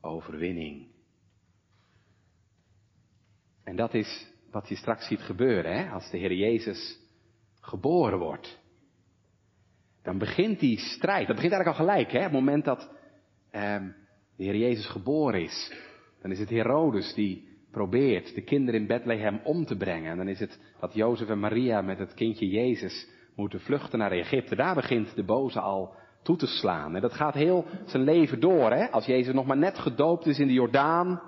overwinning. 0.00 0.95
En 3.66 3.76
dat 3.76 3.94
is 3.94 4.26
wat 4.50 4.68
je 4.68 4.76
straks 4.76 5.06
ziet 5.06 5.20
gebeuren, 5.20 5.76
hè? 5.76 5.90
als 5.90 6.10
de 6.10 6.18
Heer 6.18 6.32
Jezus 6.32 6.98
geboren 7.60 8.18
wordt. 8.18 8.58
Dan 10.02 10.18
begint 10.18 10.60
die 10.60 10.78
strijd. 10.78 11.26
Dat 11.26 11.36
begint 11.36 11.52
eigenlijk 11.52 11.78
al 11.78 11.86
gelijk, 11.86 12.12
hè? 12.12 12.20
Het 12.20 12.32
moment 12.32 12.64
dat 12.64 12.90
eh, 13.50 13.76
de 14.36 14.44
Heer 14.44 14.56
Jezus 14.56 14.86
geboren 14.86 15.42
is. 15.42 15.72
Dan 16.22 16.30
is 16.30 16.38
het 16.38 16.50
Herodes 16.50 17.14
die 17.14 17.48
probeert 17.70 18.34
de 18.34 18.42
kinderen 18.42 18.80
in 18.80 18.86
Bethlehem 18.86 19.40
om 19.44 19.64
te 19.64 19.76
brengen. 19.76 20.10
En 20.10 20.16
dan 20.16 20.28
is 20.28 20.40
het 20.40 20.60
dat 20.80 20.94
Jozef 20.94 21.28
en 21.28 21.38
Maria 21.38 21.82
met 21.82 21.98
het 21.98 22.14
kindje 22.14 22.48
Jezus 22.48 23.08
moeten 23.34 23.60
vluchten 23.60 23.98
naar 23.98 24.12
Egypte. 24.12 24.56
Daar 24.56 24.74
begint 24.74 25.14
de 25.14 25.24
boze 25.24 25.60
al 25.60 25.94
toe 26.22 26.36
te 26.36 26.46
slaan. 26.46 26.94
En 26.94 27.00
dat 27.00 27.12
gaat 27.12 27.34
heel 27.34 27.64
zijn 27.84 28.02
leven 28.02 28.40
door. 28.40 28.70
Hè? 28.70 28.90
Als 28.90 29.06
Jezus 29.06 29.34
nog 29.34 29.46
maar 29.46 29.56
net 29.56 29.78
gedoopt 29.78 30.26
is 30.26 30.38
in 30.38 30.46
de 30.46 30.52
Jordaan, 30.52 31.20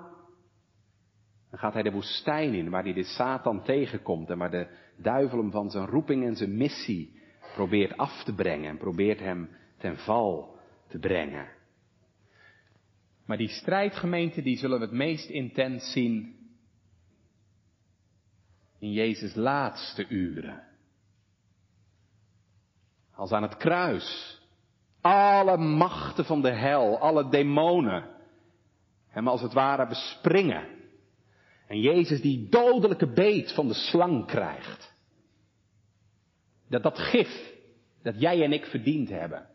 dan 1.49 1.59
gaat 1.59 1.73
hij 1.73 1.83
de 1.83 1.91
woestijn 1.91 2.53
in, 2.53 2.69
waar 2.69 2.83
hij 2.83 2.93
de 2.93 3.03
Satan 3.03 3.63
tegenkomt 3.63 4.29
en 4.29 4.37
waar 4.37 4.51
de 4.51 4.67
duivel 4.97 5.37
hem 5.37 5.51
van 5.51 5.71
zijn 5.71 5.85
roeping 5.85 6.25
en 6.25 6.35
zijn 6.35 6.57
missie 6.57 7.19
probeert 7.53 7.97
af 7.97 8.23
te 8.23 8.33
brengen 8.33 8.69
en 8.69 8.77
probeert 8.77 9.19
hem 9.19 9.49
ten 9.77 9.97
val 9.97 10.57
te 10.87 10.99
brengen. 10.99 11.47
Maar 13.25 13.37
die 13.37 13.47
strijdgemeente, 13.47 14.41
die 14.41 14.57
zullen 14.57 14.79
we 14.79 14.85
het 14.85 14.93
meest 14.93 15.29
intens 15.29 15.91
zien 15.91 16.37
in 18.79 18.91
Jezus' 18.91 19.35
laatste 19.35 20.07
uren. 20.07 20.63
Als 23.15 23.31
aan 23.31 23.43
het 23.43 23.57
kruis 23.57 24.37
alle 25.01 25.57
machten 25.57 26.25
van 26.25 26.41
de 26.41 26.51
hel, 26.51 26.99
alle 26.99 27.29
demonen, 27.29 28.07
hem 29.07 29.27
als 29.27 29.41
het 29.41 29.53
ware 29.53 29.87
bespringen. 29.87 30.78
En 31.69 31.79
Jezus 31.79 32.21
die 32.21 32.49
dodelijke 32.49 33.13
beet 33.13 33.53
van 33.53 33.67
de 33.67 33.73
slang 33.73 34.25
krijgt. 34.25 34.93
Dat 36.67 36.83
dat 36.83 36.97
gif 36.97 37.53
dat 38.01 38.19
jij 38.19 38.43
en 38.43 38.53
ik 38.53 38.65
verdiend 38.65 39.09
hebben 39.09 39.49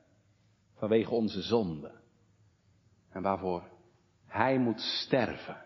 vanwege 0.74 1.10
onze 1.10 1.42
zonde. 1.42 1.92
En 3.10 3.22
waarvoor 3.22 3.68
hij 4.26 4.58
moet 4.58 4.80
sterven. 4.80 5.64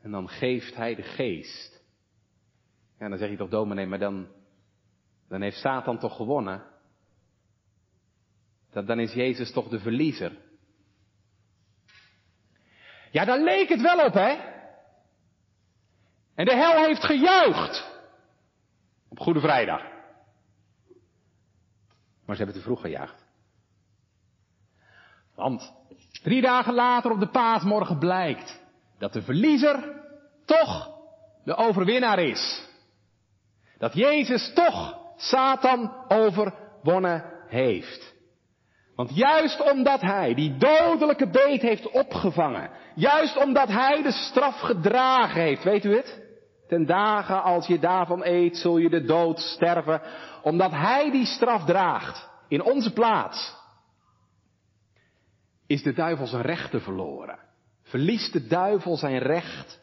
En 0.00 0.10
dan 0.10 0.28
geeft 0.28 0.74
hij 0.74 0.94
de 0.94 1.02
geest. 1.02 1.84
Ja, 2.98 3.08
dan 3.08 3.18
zeg 3.18 3.30
je 3.30 3.36
toch 3.36 3.50
dominee, 3.50 3.86
maar 3.86 3.98
dan, 3.98 4.28
dan 5.28 5.42
heeft 5.42 5.56
Satan 5.56 5.98
toch 5.98 6.16
gewonnen? 6.16 6.66
Dat, 8.70 8.86
dan 8.86 9.00
is 9.00 9.12
Jezus 9.12 9.52
toch 9.52 9.68
de 9.68 9.80
verliezer? 9.80 10.48
Ja, 13.10 13.24
daar 13.24 13.38
leek 13.40 13.68
het 13.68 13.80
wel 13.80 14.04
op, 14.04 14.14
hè? 14.14 14.48
En 16.34 16.44
de 16.44 16.54
hel 16.54 16.84
heeft 16.84 17.04
gejuicht. 17.04 17.88
Op 19.08 19.18
Goede 19.18 19.40
Vrijdag. 19.40 19.82
Maar 22.26 22.36
ze 22.36 22.42
hebben 22.44 22.54
te 22.54 22.66
vroeg 22.66 22.80
gejuicht. 22.80 23.24
Want 25.34 25.72
drie 26.22 26.42
dagen 26.42 26.74
later 26.74 27.10
op 27.10 27.20
de 27.20 27.28
paasmorgen 27.28 27.98
blijkt 27.98 28.60
dat 28.98 29.12
de 29.12 29.22
verliezer 29.22 30.02
toch 30.44 30.90
de 31.44 31.54
overwinnaar 31.54 32.18
is. 32.18 32.68
Dat 33.78 33.94
Jezus 33.94 34.52
toch 34.54 34.98
Satan 35.16 36.04
overwonnen 36.08 37.24
heeft. 37.48 38.14
Want 39.00 39.14
juist 39.14 39.70
omdat 39.70 40.00
hij 40.00 40.34
die 40.34 40.56
dodelijke 40.56 41.30
beet 41.30 41.62
heeft 41.62 41.90
opgevangen, 41.90 42.70
juist 42.94 43.36
omdat 43.36 43.68
hij 43.68 44.02
de 44.02 44.12
straf 44.12 44.60
gedragen 44.60 45.40
heeft, 45.40 45.64
weet 45.64 45.84
u 45.84 45.96
het? 45.96 46.22
Ten 46.68 46.86
dagen 46.86 47.42
als 47.42 47.66
je 47.66 47.78
daarvan 47.78 48.24
eet, 48.24 48.56
zul 48.56 48.78
je 48.78 48.88
de 48.88 49.04
dood 49.04 49.40
sterven, 49.40 50.02
omdat 50.42 50.70
hij 50.70 51.10
die 51.10 51.26
straf 51.26 51.64
draagt 51.64 52.28
in 52.48 52.62
onze 52.62 52.92
plaats, 52.92 53.56
is 55.66 55.82
de 55.82 55.92
duivel 55.92 56.26
zijn 56.26 56.42
rechten 56.42 56.80
verloren. 56.80 57.38
Verliest 57.82 58.32
de 58.32 58.46
duivel 58.46 58.96
zijn 58.96 59.18
recht 59.18 59.80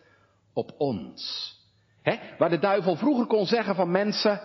op 0.53 0.71
ons. 0.77 1.53
He? 2.01 2.19
Waar 2.38 2.49
de 2.49 2.60
duivel 2.60 2.95
vroeger 2.95 3.25
kon 3.25 3.45
zeggen 3.45 3.75
van 3.75 3.91
mensen, 3.91 4.41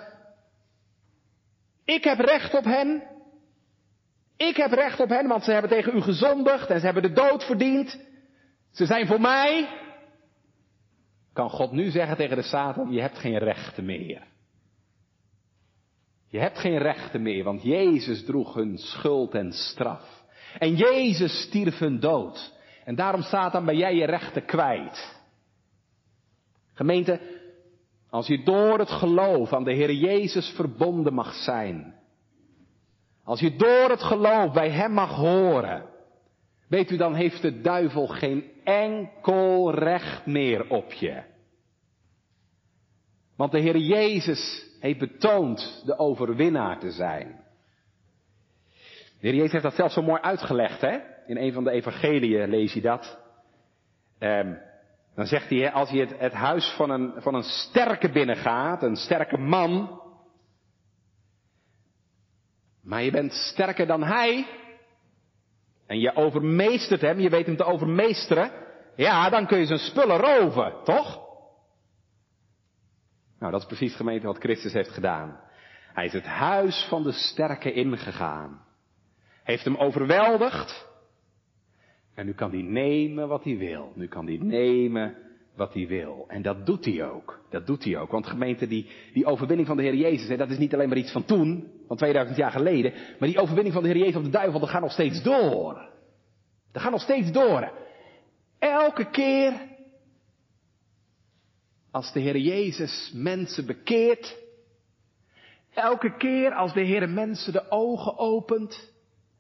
ik 1.85 2.04
heb 2.04 2.18
recht 2.18 2.54
op 2.54 2.64
hen, 2.64 3.11
ik 4.37 4.57
heb 4.57 4.73
recht 4.73 5.01
op 5.01 5.09
hen, 5.09 5.29
want 5.29 5.45
ze 5.45 5.53
hebben 5.53 5.71
tegen 5.71 5.97
u 5.97 6.01
gezondigd 6.01 6.71
en 6.71 6.79
ze 6.79 6.85
hebben 6.85 7.03
de 7.03 7.12
dood 7.12 7.45
verdiend. 7.45 8.01
Ze 8.71 8.87
zijn 8.87 9.07
voor 9.07 9.21
mij. 9.21 9.68
Kan 11.33 11.51
God 11.51 11.73
nu 11.73 11.90
zeggen 11.90 12.16
tegen 12.16 12.37
de 12.37 12.42
Satan, 12.42 12.92
je 12.92 13.01
hebt 13.01 13.18
geen 13.18 13.38
rechten 13.38 13.85
meer. 13.85 14.23
Je 16.29 16.38
hebt 16.38 16.59
geen 16.59 16.79
rechten 16.79 17.23
meer, 17.23 17.45
want 17.45 17.62
Jezus 17.62 18.25
droeg 18.25 18.55
hun 18.55 18.79
schuld 18.79 19.35
en 19.35 19.53
straf. 19.53 20.25
En 20.59 20.75
Jezus 20.75 21.42
stierf 21.42 21.79
hun 21.79 22.01
dood. 22.01 22.53
En 22.85 22.95
daarom, 22.95 23.23
Satan, 23.23 23.64
ben 23.64 23.77
jij 23.77 23.95
je 23.95 24.05
rechten 24.05 24.45
kwijt. 24.45 25.21
Gemeente, 26.75 27.21
als 28.11 28.27
je 28.27 28.42
door 28.42 28.79
het 28.79 28.90
geloof 28.90 29.53
aan 29.53 29.64
de 29.64 29.73
Heer 29.73 29.92
Jezus 29.92 30.53
verbonden 30.57 31.14
mag 31.14 31.35
zijn, 31.35 31.95
als 33.24 33.40
je 33.40 33.56
door 33.56 33.90
het 33.90 34.02
geloof 34.02 34.52
bij 34.52 34.70
Hem 34.70 34.92
mag 34.92 35.16
horen, 35.16 35.85
weet 36.68 36.90
u 36.90 36.96
dan 36.96 37.14
heeft 37.14 37.42
de 37.42 37.61
duivel 37.61 38.06
geen 38.06 38.50
enkel 38.64 39.74
recht 39.74 40.26
meer 40.26 40.68
op 40.70 40.92
je. 40.92 41.22
Want 43.37 43.52
de 43.52 43.61
Heer 43.61 43.76
Jezus 43.76 44.66
heeft 44.80 44.98
betoond 44.98 45.82
de 45.87 45.98
overwinnaar 45.98 46.78
te 46.78 46.90
zijn. 46.90 47.40
De 49.20 49.28
Heer 49.28 49.35
Jezus 49.35 49.52
heeft 49.52 49.64
dat 49.64 49.74
zelfs 49.74 49.94
zo 49.94 50.02
mooi 50.02 50.20
uitgelegd, 50.20 50.80
hè? 50.80 50.98
In 51.26 51.37
een 51.37 51.52
van 51.52 51.64
de 51.64 51.70
evangeliën 51.70 52.48
lees 52.48 52.72
je 52.72 52.80
dat. 52.80 53.18
ehm, 54.18 54.54
dan 55.14 55.26
zegt 55.26 55.50
hij, 55.50 55.72
als 55.72 55.90
je 55.90 56.00
het, 56.00 56.18
het 56.18 56.32
huis 56.32 56.74
van 56.76 56.90
een, 56.90 57.12
van 57.16 57.35
een 57.35 57.42
sterke 57.42 58.11
binnengaat, 58.11 58.82
een 58.82 58.96
sterke 58.96 59.38
man, 59.38 60.00
maar 62.83 63.03
je 63.03 63.11
bent 63.11 63.33
sterker 63.33 63.87
dan 63.87 64.03
hij, 64.03 64.47
en 65.87 66.01
je 66.01 66.16
overmeestert 66.16 67.01
hem, 67.01 67.21
je 67.21 67.31
weet 67.31 67.47
hem 67.47 67.57
te 67.57 67.64
overmeesteren, 67.64 68.51
ja, 68.97 69.31
dan 69.31 69.47
kun 69.47 69.59
je 69.59 69.66
zijn 69.66 69.79
spullen 69.79 70.16
roven, 70.16 70.75
toch? 70.85 71.21
Nou, 73.38 73.53
dat 73.53 73.61
is 73.61 73.66
precies 73.66 73.97
gemeente 73.97 74.27
wat 74.27 74.38
Christus 74.38 74.73
heeft 74.73 74.90
gedaan. 74.90 75.40
Hij 75.92 76.05
is 76.05 76.12
het 76.12 76.27
huis 76.27 76.87
van 76.88 77.03
de 77.03 77.12
sterke 77.12 77.73
ingegaan. 77.73 78.61
Heeft 79.42 79.64
hem 79.64 79.77
overweldigd. 79.77 80.90
En 82.14 82.27
nu 82.27 82.33
kan 82.33 82.51
hij 82.51 82.62
nemen 82.62 83.29
wat 83.29 83.45
hij 83.45 83.57
wil. 83.57 83.92
Nu 83.95 84.09
kan 84.09 84.27
hij 84.27 84.38
nemen 84.40 85.16
wat 85.57 85.75
hij 85.75 85.87
wil. 85.87 86.25
En 86.29 86.42
dat 86.42 86.66
doet 86.66 86.85
hij 86.85 87.11
ook. 87.11 87.40
Dat 87.51 87.66
doet 87.66 87.85
hij 87.85 87.99
ook. 87.99 88.11
Want 88.11 88.27
gemeente, 88.27 88.66
die, 88.66 88.87
die 89.12 89.27
overwinning 89.27 89.68
van 89.68 89.77
de 89.77 89.83
Heer 89.83 89.95
Jezus, 89.95 90.29
hè, 90.29 90.37
dat 90.37 90.51
is 90.51 90.59
niet 90.59 90.75
alleen 90.75 90.88
maar 90.88 90.99
iets 90.99 91.12
van 91.12 91.25
toen, 91.25 91.71
van 91.92 92.00
2000 92.00 92.37
jaar 92.37 92.50
geleden. 92.50 92.92
Maar 93.18 93.28
die 93.28 93.40
overwinning 93.40 93.74
van 93.74 93.83
de 93.83 93.88
Heer 93.88 93.98
Jezus 93.98 94.16
op 94.16 94.24
de 94.24 94.31
duivel, 94.31 94.61
dat 94.61 94.68
gaat 94.68 94.81
nog 94.81 94.92
steeds 94.92 95.22
door. 95.22 95.90
Dat 96.72 96.83
gaat 96.83 96.90
nog 96.90 97.00
steeds 97.00 97.33
door. 97.33 97.72
Elke 98.59 99.11
keer 99.11 99.52
als 101.90 102.12
de 102.12 102.20
Heer 102.20 102.37
Jezus 102.37 103.11
mensen 103.14 103.66
bekeert, 103.66 104.37
elke 105.74 106.16
keer 106.16 106.55
als 106.55 106.72
de 106.72 106.81
Heer 106.81 107.09
mensen 107.09 107.52
de 107.52 107.70
ogen 107.70 108.18
opent 108.18 108.92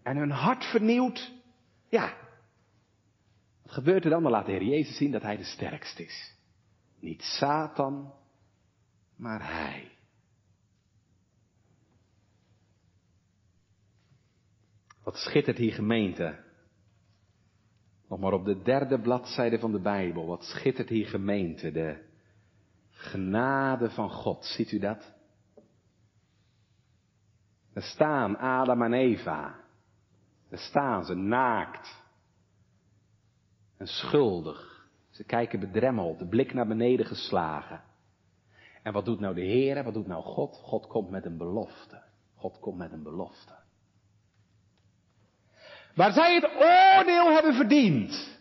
en 0.02 0.16
hun 0.16 0.30
hart 0.30 0.64
vernieuwt, 0.64 1.32
ja, 1.88 2.14
wat 3.62 3.72
gebeurt 3.72 4.04
er 4.04 4.10
dan? 4.10 4.22
Dan 4.22 4.32
laat 4.32 4.46
de 4.46 4.52
Heer 4.52 4.64
Jezus 4.64 4.96
zien 4.96 5.10
dat 5.10 5.22
Hij 5.22 5.36
de 5.36 5.44
sterkste 5.44 6.04
is. 6.04 6.34
Niet 7.00 7.22
Satan, 7.22 8.12
maar 9.16 9.52
Hij. 9.52 9.90
Wat 15.02 15.16
schittert 15.16 15.56
hier 15.56 15.72
gemeente? 15.72 16.38
Nog 18.08 18.20
maar 18.20 18.32
op 18.32 18.44
de 18.44 18.62
derde 18.62 19.00
bladzijde 19.00 19.58
van 19.58 19.72
de 19.72 19.80
Bijbel. 19.80 20.26
Wat 20.26 20.44
schittert 20.44 20.88
hier 20.88 21.06
gemeente? 21.06 21.72
De 21.72 22.10
genade 22.90 23.90
van 23.90 24.10
God. 24.10 24.44
Ziet 24.44 24.72
u 24.72 24.78
dat? 24.78 25.12
Er 27.72 27.82
staan 27.82 28.36
Adam 28.36 28.82
en 28.82 28.92
Eva. 28.92 29.60
Er 30.48 30.58
staan 30.58 31.04
ze 31.04 31.14
naakt. 31.14 32.02
En 33.76 33.86
schuldig. 33.86 34.88
Ze 35.10 35.24
kijken 35.24 35.60
bedremmeld, 35.60 36.18
de 36.18 36.26
blik 36.26 36.52
naar 36.52 36.66
beneden 36.66 37.06
geslagen. 37.06 37.82
En 38.82 38.92
wat 38.92 39.04
doet 39.04 39.20
nou 39.20 39.34
de 39.34 39.40
Heer? 39.40 39.84
Wat 39.84 39.94
doet 39.94 40.06
nou 40.06 40.22
God? 40.22 40.56
God 40.56 40.86
komt 40.86 41.10
met 41.10 41.24
een 41.24 41.36
belofte. 41.36 42.02
God 42.34 42.58
komt 42.60 42.78
met 42.78 42.92
een 42.92 43.02
belofte. 43.02 43.61
Waar 45.94 46.12
zij 46.12 46.34
het 46.34 46.44
oordeel 46.44 47.32
hebben 47.32 47.54
verdiend, 47.54 48.38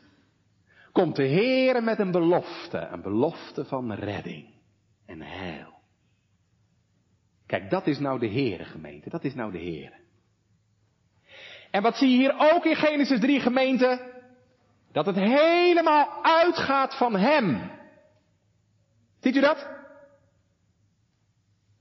komt 0.91 1.15
de 1.15 1.23
Heer 1.23 1.83
met 1.83 1.99
een 1.99 2.11
belofte. 2.11 2.77
Een 2.77 3.01
belofte 3.01 3.65
van 3.65 3.93
redding 3.93 4.47
en 5.05 5.21
heil. 5.21 5.79
Kijk, 7.45 7.69
dat 7.69 7.87
is 7.87 7.99
nou 7.99 8.19
de 8.19 8.29
Heere 8.29 8.63
gemeente. 8.63 9.09
Dat 9.09 9.23
is 9.23 9.33
nou 9.33 9.51
de 9.51 9.57
Heere. 9.57 9.99
En 11.71 11.81
wat 11.81 11.95
zie 11.95 12.09
je 12.09 12.17
hier 12.17 12.53
ook 12.53 12.65
in 12.65 12.75
Genesis 12.75 13.19
3 13.19 13.39
gemeente? 13.39 14.09
Dat 14.91 15.05
het 15.05 15.15
helemaal 15.15 16.23
uitgaat 16.23 16.97
van 16.97 17.15
Hem. 17.15 17.71
Ziet 19.19 19.35
u 19.35 19.39
dat? 19.39 19.69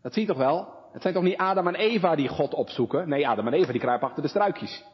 Dat 0.03 0.13
zie 0.13 0.23
je 0.23 0.29
toch 0.29 0.37
wel? 0.37 0.79
Het 0.93 1.03
zijn 1.03 1.15
toch 1.15 1.23
niet 1.23 1.37
Adam 1.37 1.67
en 1.67 1.75
Eva 1.75 2.15
die 2.15 2.29
God 2.29 2.55
opzoeken? 2.55 3.09
Nee, 3.09 3.29
Adam 3.29 3.47
en 3.47 3.53
Eva 3.53 3.73
die 3.73 3.81
kruipen 3.81 4.09
achter 4.09 4.23
de 4.23 4.29
struikjes. 4.29 4.85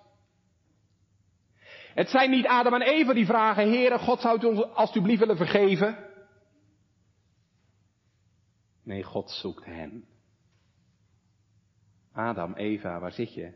Het 1.96 2.08
zijn 2.08 2.30
niet 2.30 2.46
Adam 2.46 2.74
en 2.74 2.82
Eva 2.82 3.12
die 3.12 3.26
vragen, 3.26 3.68
Heere, 3.68 3.98
God 3.98 4.20
zou 4.20 4.34
het 4.34 4.44
ons 4.44 4.62
alstublieft 4.74 5.20
willen 5.20 5.36
vergeven. 5.36 6.10
Nee, 8.82 9.02
God 9.02 9.30
zoekt 9.30 9.64
hen. 9.64 10.04
Adam, 12.12 12.54
Eva, 12.54 13.00
waar 13.00 13.12
zit 13.12 13.34
je? 13.34 13.52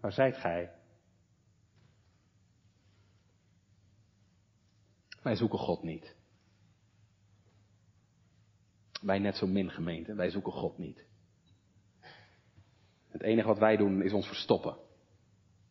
Waar 0.00 0.12
zijt 0.12 0.36
gij? 0.36 0.72
Wij 5.22 5.34
zoeken 5.36 5.58
God 5.58 5.82
niet. 5.82 6.16
Wij 9.02 9.18
net 9.18 9.36
zo 9.36 9.46
min 9.46 9.70
gemeente, 9.70 10.14
wij 10.14 10.30
zoeken 10.30 10.52
God 10.52 10.78
niet. 10.78 11.04
Het 13.08 13.22
enige 13.22 13.46
wat 13.46 13.58
wij 13.58 13.76
doen 13.76 14.02
is 14.02 14.12
ons 14.12 14.26
verstoppen 14.26 14.76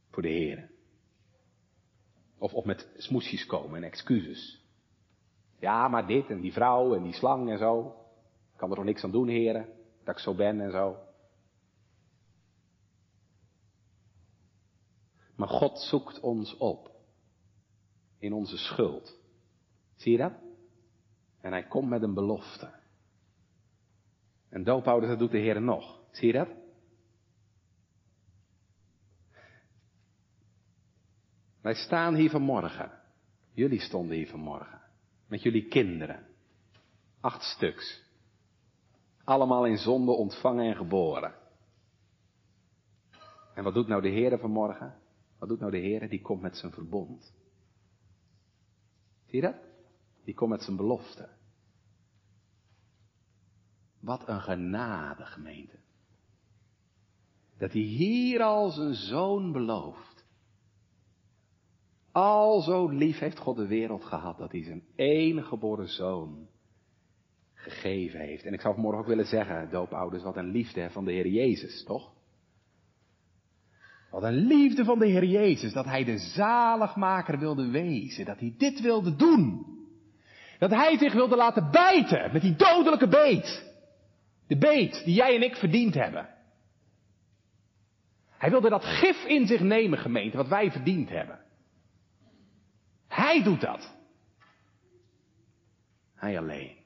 voor 0.09 0.21
de 0.21 0.29
Heer. 0.29 0.70
Of, 2.41 2.53
of 2.53 2.65
met 2.65 2.89
smoesjes 2.97 3.45
komen 3.45 3.75
en 3.75 3.83
excuses. 3.83 4.61
Ja, 5.59 5.87
maar 5.87 6.07
dit 6.07 6.29
en 6.29 6.41
die 6.41 6.53
vrouw 6.53 6.95
en 6.95 7.03
die 7.03 7.13
slang 7.13 7.49
en 7.49 7.57
zo. 7.57 7.95
Ik 8.51 8.57
kan 8.57 8.69
er 8.69 8.75
toch 8.75 8.85
niks 8.85 9.03
aan 9.03 9.11
doen, 9.11 9.27
heren, 9.27 9.69
dat 10.03 10.15
ik 10.15 10.21
zo 10.21 10.35
ben 10.35 10.61
en 10.61 10.71
zo. 10.71 10.97
Maar 15.35 15.47
God 15.47 15.79
zoekt 15.79 16.19
ons 16.19 16.57
op 16.57 16.91
in 18.17 18.33
onze 18.33 18.57
schuld. 18.57 19.17
Zie 19.95 20.11
je 20.11 20.17
dat? 20.17 20.33
En 21.41 21.51
hij 21.51 21.63
komt 21.63 21.89
met 21.89 22.01
een 22.01 22.13
belofte. 22.13 22.69
En 24.49 24.63
doopouders, 24.63 25.11
dat 25.11 25.19
doet 25.19 25.31
de 25.31 25.37
Heer 25.37 25.61
nog. 25.61 25.99
Zie 26.11 26.27
je 26.27 26.33
dat? 26.33 26.60
Wij 31.61 31.73
staan 31.73 32.15
hier 32.15 32.29
vanmorgen. 32.29 32.91
Jullie 33.53 33.79
stonden 33.79 34.15
hier 34.15 34.27
vanmorgen. 34.27 34.81
Met 35.27 35.41
jullie 35.41 35.67
kinderen. 35.67 36.25
Acht 37.19 37.41
stuks. 37.41 38.03
Allemaal 39.23 39.65
in 39.65 39.77
zonde 39.77 40.11
ontvangen 40.11 40.65
en 40.65 40.75
geboren. 40.75 41.33
En 43.53 43.63
wat 43.63 43.73
doet 43.73 43.87
nou 43.87 44.01
de 44.01 44.09
Heer 44.09 44.39
vanmorgen? 44.39 44.95
Wat 45.39 45.49
doet 45.49 45.59
nou 45.59 45.71
de 45.71 45.77
Heer? 45.77 46.09
Die 46.09 46.21
komt 46.21 46.41
met 46.41 46.57
zijn 46.57 46.71
verbond. 46.71 47.33
Zie 49.25 49.41
je 49.41 49.41
dat? 49.41 49.55
Die 50.23 50.33
komt 50.33 50.49
met 50.49 50.61
zijn 50.61 50.77
belofte. 50.77 51.29
Wat 53.99 54.27
een 54.27 54.41
genade, 54.41 55.25
gemeente. 55.25 55.77
Dat 57.57 57.71
hij 57.71 57.81
hier 57.81 58.41
al 58.41 58.69
zijn 58.69 58.93
zoon 58.93 59.51
belooft. 59.51 60.10
Al 62.11 62.61
zo 62.61 62.87
lief 62.87 63.19
heeft 63.19 63.39
God 63.39 63.55
de 63.55 63.67
wereld 63.67 64.03
gehad 64.03 64.37
dat 64.37 64.51
hij 64.51 64.63
zijn 64.63 64.83
enige 64.95 65.47
geboren 65.47 65.87
zoon 65.87 66.47
gegeven 67.53 68.19
heeft. 68.19 68.43
En 68.43 68.53
ik 68.53 68.61
zou 68.61 68.73
vanmorgen 68.73 69.01
ook 69.01 69.07
willen 69.07 69.25
zeggen, 69.25 69.69
doopouders, 69.71 70.23
wat 70.23 70.37
een 70.37 70.51
liefde 70.51 70.89
van 70.89 71.05
de 71.05 71.11
Heer 71.11 71.27
Jezus, 71.27 71.83
toch? 71.83 72.11
Wat 74.11 74.23
een 74.23 74.47
liefde 74.47 74.83
van 74.83 74.99
de 74.99 75.07
Heer 75.07 75.25
Jezus, 75.25 75.73
dat 75.73 75.85
Hij 75.85 76.03
de 76.03 76.17
zaligmaker 76.17 77.39
wilde 77.39 77.69
wezen, 77.69 78.25
dat 78.25 78.39
Hij 78.39 78.53
dit 78.57 78.81
wilde 78.81 79.15
doen. 79.15 79.65
Dat 80.59 80.69
Hij 80.69 80.97
zich 80.97 81.13
wilde 81.13 81.35
laten 81.35 81.71
bijten 81.71 82.31
met 82.33 82.41
die 82.41 82.55
dodelijke 82.55 83.07
beet. 83.07 83.73
De 84.47 84.57
beet 84.57 85.01
die 85.05 85.13
jij 85.13 85.35
en 85.35 85.43
ik 85.43 85.55
verdiend 85.55 85.93
hebben. 85.93 86.29
Hij 88.37 88.49
wilde 88.49 88.69
dat 88.69 88.83
gif 88.83 89.25
in 89.25 89.47
zich 89.47 89.61
nemen, 89.61 89.99
gemeente, 89.99 90.37
wat 90.37 90.47
wij 90.47 90.71
verdiend 90.71 91.09
hebben. 91.09 91.40
Hij 93.11 93.43
doet 93.43 93.61
dat. 93.61 93.95
Hij 96.15 96.37
alleen. 96.37 96.77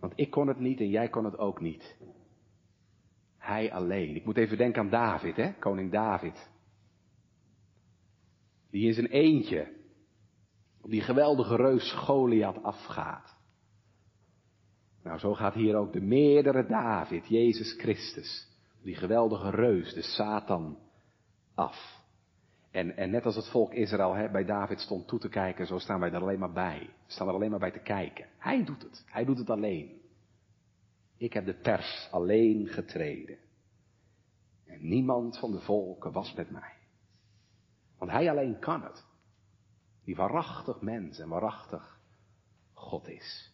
Want 0.00 0.12
ik 0.16 0.30
kon 0.30 0.48
het 0.48 0.58
niet 0.58 0.80
en 0.80 0.88
jij 0.88 1.08
kon 1.08 1.24
het 1.24 1.38
ook 1.38 1.60
niet. 1.60 1.96
Hij 3.38 3.72
alleen. 3.72 4.14
Ik 4.16 4.24
moet 4.24 4.36
even 4.36 4.56
denken 4.56 4.82
aan 4.82 4.90
David, 4.90 5.36
hè? 5.36 5.52
koning 5.52 5.92
David. 5.92 6.50
Die 8.70 8.86
in 8.86 8.94
zijn 8.94 9.06
eentje 9.06 9.76
op 10.80 10.90
die 10.90 11.00
geweldige 11.00 11.56
reus 11.56 11.92
Goliath 11.92 12.62
afgaat. 12.62 13.36
Nou, 15.02 15.18
zo 15.18 15.34
gaat 15.34 15.54
hier 15.54 15.76
ook 15.76 15.92
de 15.92 16.00
meerdere 16.00 16.66
David, 16.66 17.26
Jezus 17.26 17.72
Christus, 17.72 18.48
die 18.82 18.94
geweldige 18.94 19.50
reus, 19.50 19.94
de 19.94 20.02
Satan, 20.02 20.78
af. 21.54 21.97
En, 22.70 22.96
en 22.96 23.10
net 23.10 23.24
als 23.24 23.36
het 23.36 23.48
volk 23.48 23.72
Israël 23.72 24.14
hè, 24.14 24.30
bij 24.30 24.44
David 24.44 24.80
stond 24.80 25.08
toe 25.08 25.18
te 25.18 25.28
kijken, 25.28 25.66
zo 25.66 25.78
staan 25.78 26.00
wij 26.00 26.12
er 26.12 26.20
alleen 26.20 26.38
maar 26.38 26.52
bij. 26.52 26.78
We 26.78 27.12
staan 27.12 27.28
er 27.28 27.34
alleen 27.34 27.50
maar 27.50 27.58
bij 27.58 27.70
te 27.70 27.78
kijken. 27.82 28.26
Hij 28.38 28.64
doet 28.64 28.82
het. 28.82 29.04
Hij 29.06 29.24
doet 29.24 29.38
het 29.38 29.50
alleen. 29.50 30.00
Ik 31.16 31.32
heb 31.32 31.44
de 31.44 31.54
pers 31.54 32.08
alleen 32.10 32.66
getreden. 32.66 33.38
En 34.66 34.88
niemand 34.88 35.38
van 35.38 35.50
de 35.50 35.60
volken 35.60 36.12
was 36.12 36.34
met 36.34 36.50
mij. 36.50 36.76
Want 37.98 38.10
hij 38.10 38.30
alleen 38.30 38.58
kan 38.58 38.82
het. 38.82 39.06
Die 40.04 40.16
waarachtig 40.16 40.80
mens 40.80 41.18
en 41.18 41.28
waarachtig 41.28 42.00
God 42.72 43.08
is. 43.08 43.52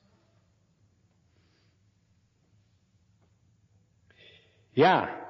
Ja. 4.70 5.22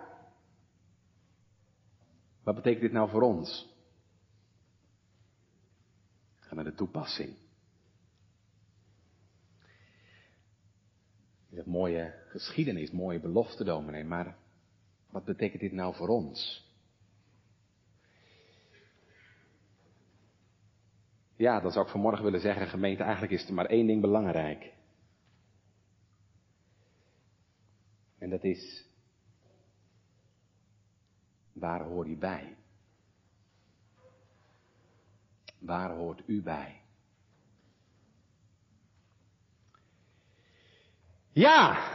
Wat 2.42 2.54
betekent 2.54 2.82
dit 2.82 2.92
nou 2.92 3.10
voor 3.10 3.22
ons? 3.22 3.73
Toepassing. 6.74 7.36
Je 11.48 11.62
mooie 11.66 12.14
geschiedenis, 12.28 12.90
mooie 12.90 13.20
belofte, 13.20 13.64
dominee, 13.64 14.04
maar 14.04 14.36
wat 15.10 15.24
betekent 15.24 15.60
dit 15.60 15.72
nou 15.72 15.94
voor 15.94 16.08
ons? 16.08 16.64
Ja, 21.36 21.60
dan 21.60 21.70
zou 21.70 21.84
ik 21.84 21.90
vanmorgen 21.90 22.24
willen 22.24 22.40
zeggen, 22.40 22.66
gemeente, 22.66 23.02
eigenlijk 23.02 23.32
is 23.32 23.48
er 23.48 23.54
maar 23.54 23.66
één 23.66 23.86
ding 23.86 24.00
belangrijk. 24.00 24.72
En 28.18 28.30
dat 28.30 28.44
is, 28.44 28.84
waar 31.52 31.84
hoor 31.84 32.08
je 32.08 32.16
bij? 32.16 32.56
Waar 35.64 35.90
hoort 35.90 36.22
u 36.26 36.42
bij? 36.42 36.82
Ja, 41.32 41.90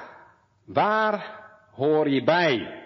waar 0.66 1.42
hoor 1.72 2.10
je 2.10 2.24
bij? 2.24 2.84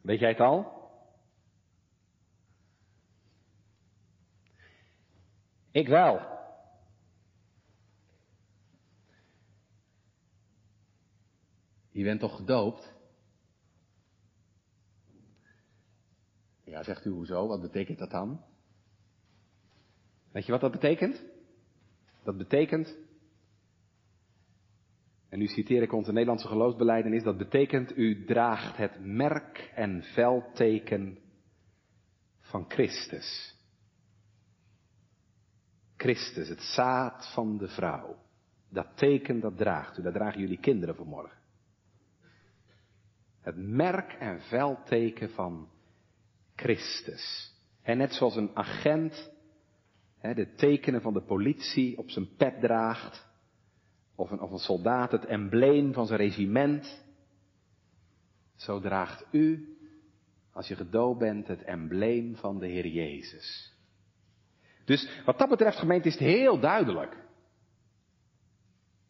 Weet 0.00 0.18
jij 0.20 0.28
het 0.28 0.40
al? 0.40 0.72
Ik 5.70 5.88
wel. 5.88 6.32
Je 11.90 12.04
bent 12.04 12.20
toch 12.20 12.36
gedoopt? 12.36 12.93
Ja, 16.74 16.82
zegt 16.82 17.04
u 17.04 17.10
hoezo? 17.10 17.46
Wat 17.46 17.60
betekent 17.60 17.98
dat 17.98 18.10
dan? 18.10 18.40
Weet 20.32 20.46
je 20.46 20.52
wat 20.52 20.60
dat 20.60 20.70
betekent? 20.70 21.24
Dat 22.24 22.36
betekent, 22.36 22.96
en 25.28 25.38
nu 25.38 25.46
citeer 25.46 25.82
ik 25.82 25.92
onze 25.92 26.12
Nederlandse 26.12 26.48
geloofsbeleidenis, 26.48 27.22
dat 27.22 27.36
betekent 27.36 27.96
u 27.96 28.24
draagt 28.24 28.76
het 28.76 29.04
merk 29.04 29.70
en 29.74 30.02
veldteken 30.02 31.18
van 32.40 32.64
Christus. 32.68 33.56
Christus, 35.96 36.48
het 36.48 36.62
zaad 36.62 37.32
van 37.32 37.58
de 37.58 37.68
vrouw. 37.68 38.16
Dat 38.68 38.96
teken, 38.96 39.40
dat 39.40 39.56
draagt 39.56 39.98
u, 39.98 40.02
dat 40.02 40.14
dragen 40.14 40.40
jullie 40.40 40.60
kinderen 40.60 40.94
vanmorgen. 40.94 41.38
Het 43.40 43.56
merk 43.56 44.12
en 44.12 44.40
veldteken 44.40 45.30
van 45.30 45.72
Christus. 46.54 47.52
En 47.82 47.98
net 47.98 48.12
zoals 48.12 48.36
een 48.36 48.56
agent 48.56 49.32
de 50.32 50.54
tekenen 50.54 51.00
van 51.00 51.12
de 51.12 51.22
politie 51.22 51.98
op 51.98 52.10
zijn 52.10 52.36
pet 52.36 52.60
draagt, 52.60 53.26
of 54.14 54.30
een, 54.30 54.40
of 54.40 54.50
een 54.50 54.58
soldaat 54.58 55.12
het 55.12 55.24
embleem 55.24 55.92
van 55.92 56.06
zijn 56.06 56.18
regiment, 56.18 57.04
zo 58.56 58.80
draagt 58.80 59.24
u, 59.30 59.76
als 60.52 60.68
je 60.68 60.76
gedoopt 60.76 61.18
bent, 61.18 61.46
het 61.46 61.62
embleem 61.62 62.36
van 62.36 62.58
de 62.58 62.66
Heer 62.66 62.86
Jezus. 62.86 63.72
Dus 64.84 65.22
wat 65.24 65.38
dat 65.38 65.48
betreft, 65.48 65.78
gemeente, 65.78 66.08
is 66.08 66.14
het 66.14 66.22
heel 66.22 66.60
duidelijk. 66.60 67.16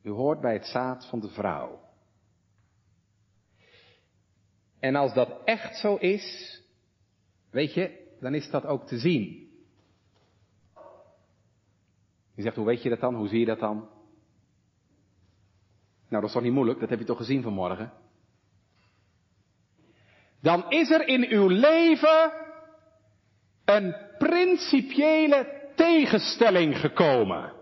U 0.03 0.11
hoort 0.11 0.41
bij 0.41 0.53
het 0.53 0.67
zaad 0.67 1.07
van 1.09 1.21
de 1.21 1.29
vrouw. 1.29 1.83
En 4.81 4.95
als 4.95 5.15
dat 5.15 5.45
echt 5.45 5.77
zo 5.79 5.97
is, 5.97 6.61
weet 7.55 7.75
je, 7.75 7.91
dan 8.21 8.35
is 8.35 8.51
dat 8.51 8.67
ook 8.67 8.87
te 8.87 8.99
zien. 8.99 9.49
Je 12.35 12.43
zegt, 12.43 12.57
hoe 12.57 12.67
weet 12.67 12.83
je 12.83 12.89
dat 12.89 13.01
dan? 13.01 13.15
Hoe 13.15 13.29
zie 13.29 13.39
je 13.39 13.47
dat 13.47 13.59
dan? 13.59 13.77
Nou, 16.09 16.23
dat 16.23 16.25
is 16.25 16.33
toch 16.33 16.43
niet 16.43 16.53
moeilijk? 16.53 16.81
Dat 16.81 16.91
heb 16.91 16.99
je 16.99 17.05
toch 17.05 17.17
gezien 17.17 17.43
vanmorgen? 17.43 17.93
Dan 20.41 20.71
is 20.71 20.91
er 20.91 21.09
in 21.09 21.27
uw 21.29 21.49
leven 21.49 22.33
een 23.65 23.97
principiële 24.19 25.71
tegenstelling 25.75 26.79
gekomen. 26.79 27.53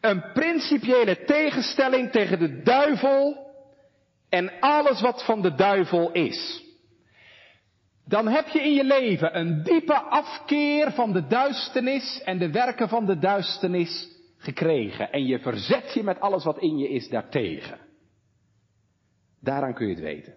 Een 0.00 0.32
principiële 0.32 1.24
tegenstelling 1.24 2.10
tegen 2.10 2.38
de 2.38 2.62
duivel 2.62 3.52
en 4.28 4.60
alles 4.60 5.00
wat 5.00 5.24
van 5.24 5.42
de 5.42 5.54
duivel 5.54 6.12
is 6.12 6.63
dan 8.04 8.28
heb 8.28 8.48
je 8.48 8.62
in 8.62 8.72
je 8.72 8.84
leven 8.84 9.38
een 9.38 9.62
diepe 9.62 10.00
afkeer 10.00 10.92
van 10.92 11.12
de 11.12 11.26
duisternis 11.26 12.22
en 12.24 12.38
de 12.38 12.50
werken 12.50 12.88
van 12.88 13.06
de 13.06 13.18
duisternis 13.18 14.08
gekregen. 14.36 15.12
En 15.12 15.26
je 15.26 15.38
verzet 15.38 15.94
je 15.94 16.02
met 16.02 16.20
alles 16.20 16.44
wat 16.44 16.58
in 16.58 16.78
je 16.78 16.88
is 16.88 17.08
daartegen. 17.08 17.78
Daaraan 19.40 19.74
kun 19.74 19.86
je 19.86 19.94
het 19.94 20.02
weten. 20.02 20.34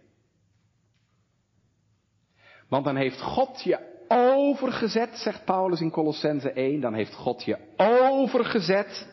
Want 2.70 2.86
dan 2.86 2.96
heeft 2.96 3.22
God 3.22 3.64
je 3.64 3.96
overgezet, 4.08 5.18
zegt 5.18 5.46
Paulus 5.46 5.82
in 5.82 5.92
Colossense 5.92 6.52
1, 6.52 6.82
dan 6.82 6.94
heeft 6.94 7.14
God 7.14 7.44
je 7.44 7.58
overgezet 7.78 9.08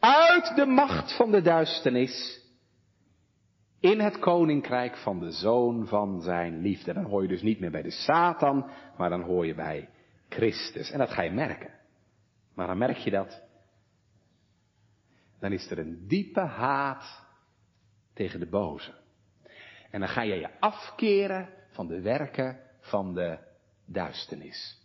uit 0.00 0.52
de 0.56 0.66
macht 0.66 1.16
van 1.16 1.30
de 1.30 1.42
duisternis 1.42 2.40
in 3.86 4.00
het 4.00 4.18
koninkrijk 4.18 4.96
van 4.96 5.18
de 5.18 5.30
zoon 5.30 5.86
van 5.86 6.22
zijn 6.22 6.60
liefde. 6.60 6.92
Dan 6.92 7.04
hoor 7.04 7.22
je 7.22 7.28
dus 7.28 7.42
niet 7.42 7.60
meer 7.60 7.70
bij 7.70 7.82
de 7.82 7.90
Satan, 7.90 8.70
maar 8.96 9.10
dan 9.10 9.22
hoor 9.22 9.46
je 9.46 9.54
bij 9.54 9.88
Christus. 10.28 10.90
En 10.90 10.98
dat 10.98 11.10
ga 11.10 11.22
je 11.22 11.30
merken. 11.30 11.70
Maar 12.54 12.66
dan 12.66 12.78
merk 12.78 12.96
je 12.96 13.10
dat. 13.10 13.42
Dan 15.38 15.52
is 15.52 15.70
er 15.70 15.78
een 15.78 16.06
diepe 16.06 16.40
haat 16.40 17.24
tegen 18.12 18.40
de 18.40 18.46
boze. 18.46 18.94
En 19.90 20.00
dan 20.00 20.08
ga 20.08 20.22
je 20.22 20.34
je 20.34 20.60
afkeren 20.60 21.48
van 21.70 21.86
de 21.86 22.00
werken 22.00 22.60
van 22.80 23.14
de 23.14 23.38
duisternis. 23.84 24.80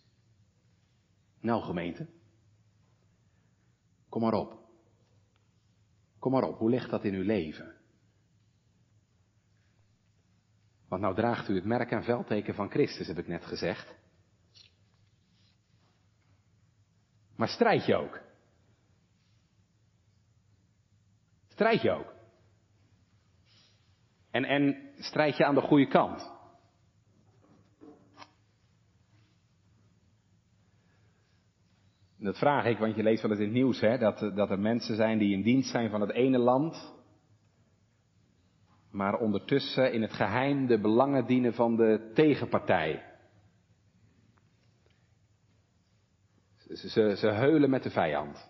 Nou 1.39 1.63
gemeente, 1.63 2.07
kom 4.09 4.21
maar 4.21 4.33
op. 4.33 4.59
Kom 6.19 6.31
maar 6.31 6.43
op, 6.43 6.57
hoe 6.57 6.69
ligt 6.69 6.89
dat 6.89 7.03
in 7.03 7.13
uw 7.13 7.23
leven? 7.23 7.80
Want 10.91 11.03
nou 11.03 11.15
draagt 11.15 11.49
u 11.49 11.55
het 11.55 11.65
merk 11.65 11.91
en 11.91 12.03
veldteken 12.03 12.55
van 12.55 12.69
Christus, 12.69 13.07
heb 13.07 13.17
ik 13.17 13.27
net 13.27 13.45
gezegd. 13.45 13.95
Maar 17.35 17.47
strijd 17.47 17.85
je 17.85 17.95
ook? 17.95 18.19
Strijd 21.47 21.81
je 21.81 21.91
ook? 21.91 22.13
En, 24.31 24.43
en 24.43 24.91
strijd 24.97 25.37
je 25.37 25.45
aan 25.45 25.55
de 25.55 25.61
goede 25.61 25.87
kant? 25.87 26.31
Dat 32.17 32.37
vraag 32.37 32.65
ik, 32.65 32.77
want 32.77 32.95
je 32.95 33.03
leest 33.03 33.21
wel 33.21 33.31
eens 33.31 33.39
in 33.39 33.45
het 33.45 33.55
nieuws, 33.55 33.79
hè, 33.79 33.97
dat, 33.97 34.19
dat 34.19 34.49
er 34.49 34.59
mensen 34.59 34.95
zijn 34.95 35.17
die 35.17 35.33
in 35.33 35.41
dienst 35.41 35.69
zijn 35.71 35.89
van 35.89 36.01
het 36.01 36.11
ene 36.11 36.37
land, 36.37 37.00
maar 38.91 39.19
ondertussen 39.19 39.93
in 39.93 40.01
het 40.01 40.13
geheim 40.13 40.67
de 40.67 40.79
belangen 40.79 41.25
dienen 41.25 41.53
van 41.53 41.75
de 41.75 42.11
tegenpartij. 42.13 43.03
Ze, 46.57 46.89
ze, 46.89 47.15
ze 47.17 47.27
heulen 47.27 47.69
met 47.69 47.83
de 47.83 47.89
vijand. 47.89 48.49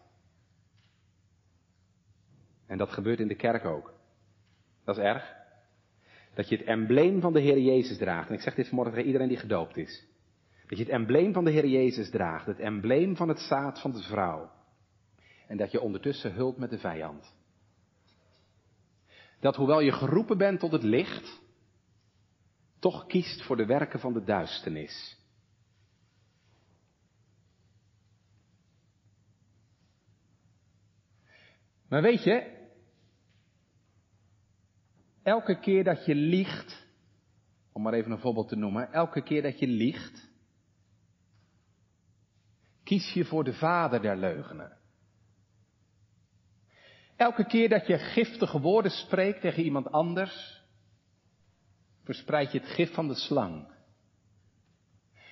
En 2.67 2.77
dat 2.77 2.89
gebeurt 2.91 3.19
in 3.19 3.27
de 3.27 3.35
kerk 3.35 3.65
ook. 3.65 3.93
Dat 4.83 4.97
is 4.97 5.03
erg. 5.03 5.33
Dat 6.33 6.49
je 6.49 6.57
het 6.57 6.65
embleem 6.65 7.21
van 7.21 7.33
de 7.33 7.39
Heer 7.39 7.59
Jezus 7.59 7.97
draagt. 7.97 8.29
En 8.29 8.35
ik 8.35 8.41
zeg 8.41 8.55
dit 8.55 8.67
vanmorgen 8.67 8.93
tegen 8.93 9.07
iedereen 9.07 9.29
die 9.29 9.37
gedoopt 9.37 9.77
is. 9.77 10.07
Dat 10.67 10.77
je 10.77 10.83
het 10.83 10.93
embleem 10.93 11.33
van 11.33 11.43
de 11.43 11.51
Heer 11.51 11.67
Jezus 11.67 12.09
draagt. 12.09 12.45
Het 12.45 12.59
embleem 12.59 13.15
van 13.15 13.27
het 13.27 13.39
zaad 13.39 13.81
van 13.81 13.91
de 13.91 14.01
vrouw. 14.01 14.51
En 15.47 15.57
dat 15.57 15.71
je 15.71 15.81
ondertussen 15.81 16.33
hult 16.33 16.57
met 16.57 16.69
de 16.69 16.79
vijand 16.79 17.33
dat 19.41 19.55
hoewel 19.55 19.79
je 19.79 19.91
geroepen 19.91 20.37
bent 20.37 20.59
tot 20.59 20.71
het 20.71 20.83
licht, 20.83 21.41
toch 22.79 23.05
kiest 23.05 23.43
voor 23.43 23.57
de 23.57 23.65
werken 23.65 23.99
van 23.99 24.13
de 24.13 24.23
duisternis. 24.23 25.19
Maar 31.87 32.01
weet 32.01 32.23
je, 32.23 32.59
elke 35.23 35.59
keer 35.59 35.83
dat 35.83 36.05
je 36.05 36.15
liegt, 36.15 36.87
om 37.71 37.81
maar 37.81 37.93
even 37.93 38.11
een 38.11 38.19
voorbeeld 38.19 38.47
te 38.47 38.55
noemen, 38.55 38.93
elke 38.93 39.21
keer 39.21 39.41
dat 39.41 39.59
je 39.59 39.67
liegt, 39.67 40.29
kies 42.83 43.13
je 43.13 43.25
voor 43.25 43.43
de 43.43 43.53
vader 43.53 44.01
der 44.01 44.17
leugenen. 44.17 44.80
Elke 47.21 47.45
keer 47.45 47.69
dat 47.69 47.87
je 47.87 47.97
giftige 47.97 48.59
woorden 48.59 48.91
spreekt 48.91 49.41
tegen 49.41 49.63
iemand 49.63 49.91
anders, 49.91 50.63
verspreid 52.03 52.51
je 52.51 52.59
het 52.59 52.67
gif 52.67 52.93
van 52.93 53.07
de 53.07 53.15
slang. 53.15 53.67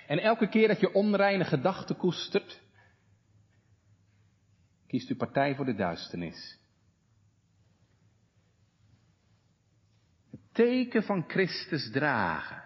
En 0.08 0.20
elke 0.20 0.50
keer 0.50 0.68
dat 0.68 0.80
je 0.80 0.94
onreine 0.94 1.44
gedachten 1.44 1.98
koestert, 1.98 2.62
kiest 4.88 5.10
u 5.10 5.16
partij 5.16 5.56
voor 5.56 5.66
de 5.66 5.76
duisternis. 5.76 6.60
Het 10.30 10.42
teken 10.52 11.04
van 11.04 11.24
Christus 11.28 11.92
dragen 11.92 12.64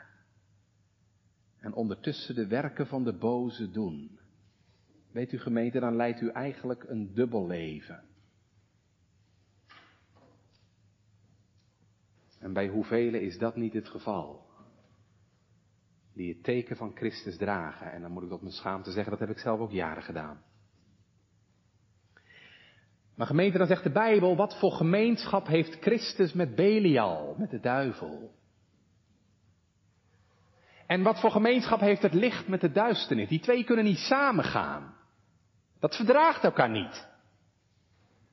en 1.59 1.73
ondertussen 1.73 2.35
de 2.35 2.47
werken 2.47 2.87
van 2.87 3.03
de 3.03 3.13
boze 3.13 3.71
doen. 3.71 4.19
Weet 5.11 5.31
u 5.31 5.39
gemeente, 5.39 5.79
dan 5.79 5.95
leidt 5.95 6.21
u 6.21 6.29
eigenlijk 6.29 6.83
een 6.83 7.13
dubbel 7.13 7.47
leven. 7.47 8.11
En 12.43 12.53
bij 12.53 12.67
hoeveel 12.67 13.13
is 13.13 13.37
dat 13.37 13.55
niet 13.55 13.73
het 13.73 13.87
geval? 13.87 14.45
Die 16.13 16.33
het 16.33 16.43
teken 16.43 16.75
van 16.75 16.95
Christus 16.95 17.37
dragen. 17.37 17.91
En 17.91 18.01
dan 18.01 18.11
moet 18.11 18.23
ik 18.23 18.29
tot 18.29 18.41
mijn 18.41 18.53
schaamte 18.53 18.91
zeggen, 18.91 19.11
dat 19.11 19.19
heb 19.19 19.29
ik 19.29 19.37
zelf 19.37 19.59
ook 19.59 19.71
jaren 19.71 20.03
gedaan. 20.03 20.41
Maar 23.15 23.27
gemeente, 23.27 23.57
dan 23.57 23.67
zegt 23.67 23.83
de 23.83 23.91
Bijbel, 23.91 24.35
wat 24.35 24.59
voor 24.59 24.71
gemeenschap 24.71 25.47
heeft 25.47 25.81
Christus 25.81 26.33
met 26.33 26.55
Belial, 26.55 27.35
met 27.37 27.49
de 27.49 27.59
duivel? 27.59 28.31
En 30.87 31.03
wat 31.03 31.19
voor 31.19 31.31
gemeenschap 31.31 31.79
heeft 31.79 32.01
het 32.01 32.13
licht 32.13 32.47
met 32.47 32.61
de 32.61 32.71
duisternis? 32.71 33.29
Die 33.29 33.39
twee 33.39 33.63
kunnen 33.63 33.85
niet 33.85 33.97
samengaan. 33.97 34.95
Dat 35.79 35.95
verdraagt 35.95 36.43
elkaar 36.43 36.69
niet. 36.69 37.07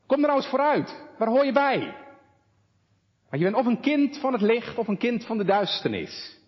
Kom 0.07 0.21
er 0.21 0.27
nou 0.27 0.41
eens 0.41 0.51
vooruit. 0.51 1.07
Waar 1.19 1.29
hoor 1.29 1.45
je 1.45 1.53
bij? 1.53 2.09
Maar 3.31 3.39
je 3.39 3.45
bent 3.45 3.57
of 3.57 3.67
een 3.67 3.81
kind 3.81 4.19
van 4.19 4.33
het 4.33 4.43
licht 4.43 4.79
of 4.79 4.89
een 4.89 4.99
kind 4.99 5.27
van 5.27 5.39
de 5.39 5.45
duisternis. 5.45 6.39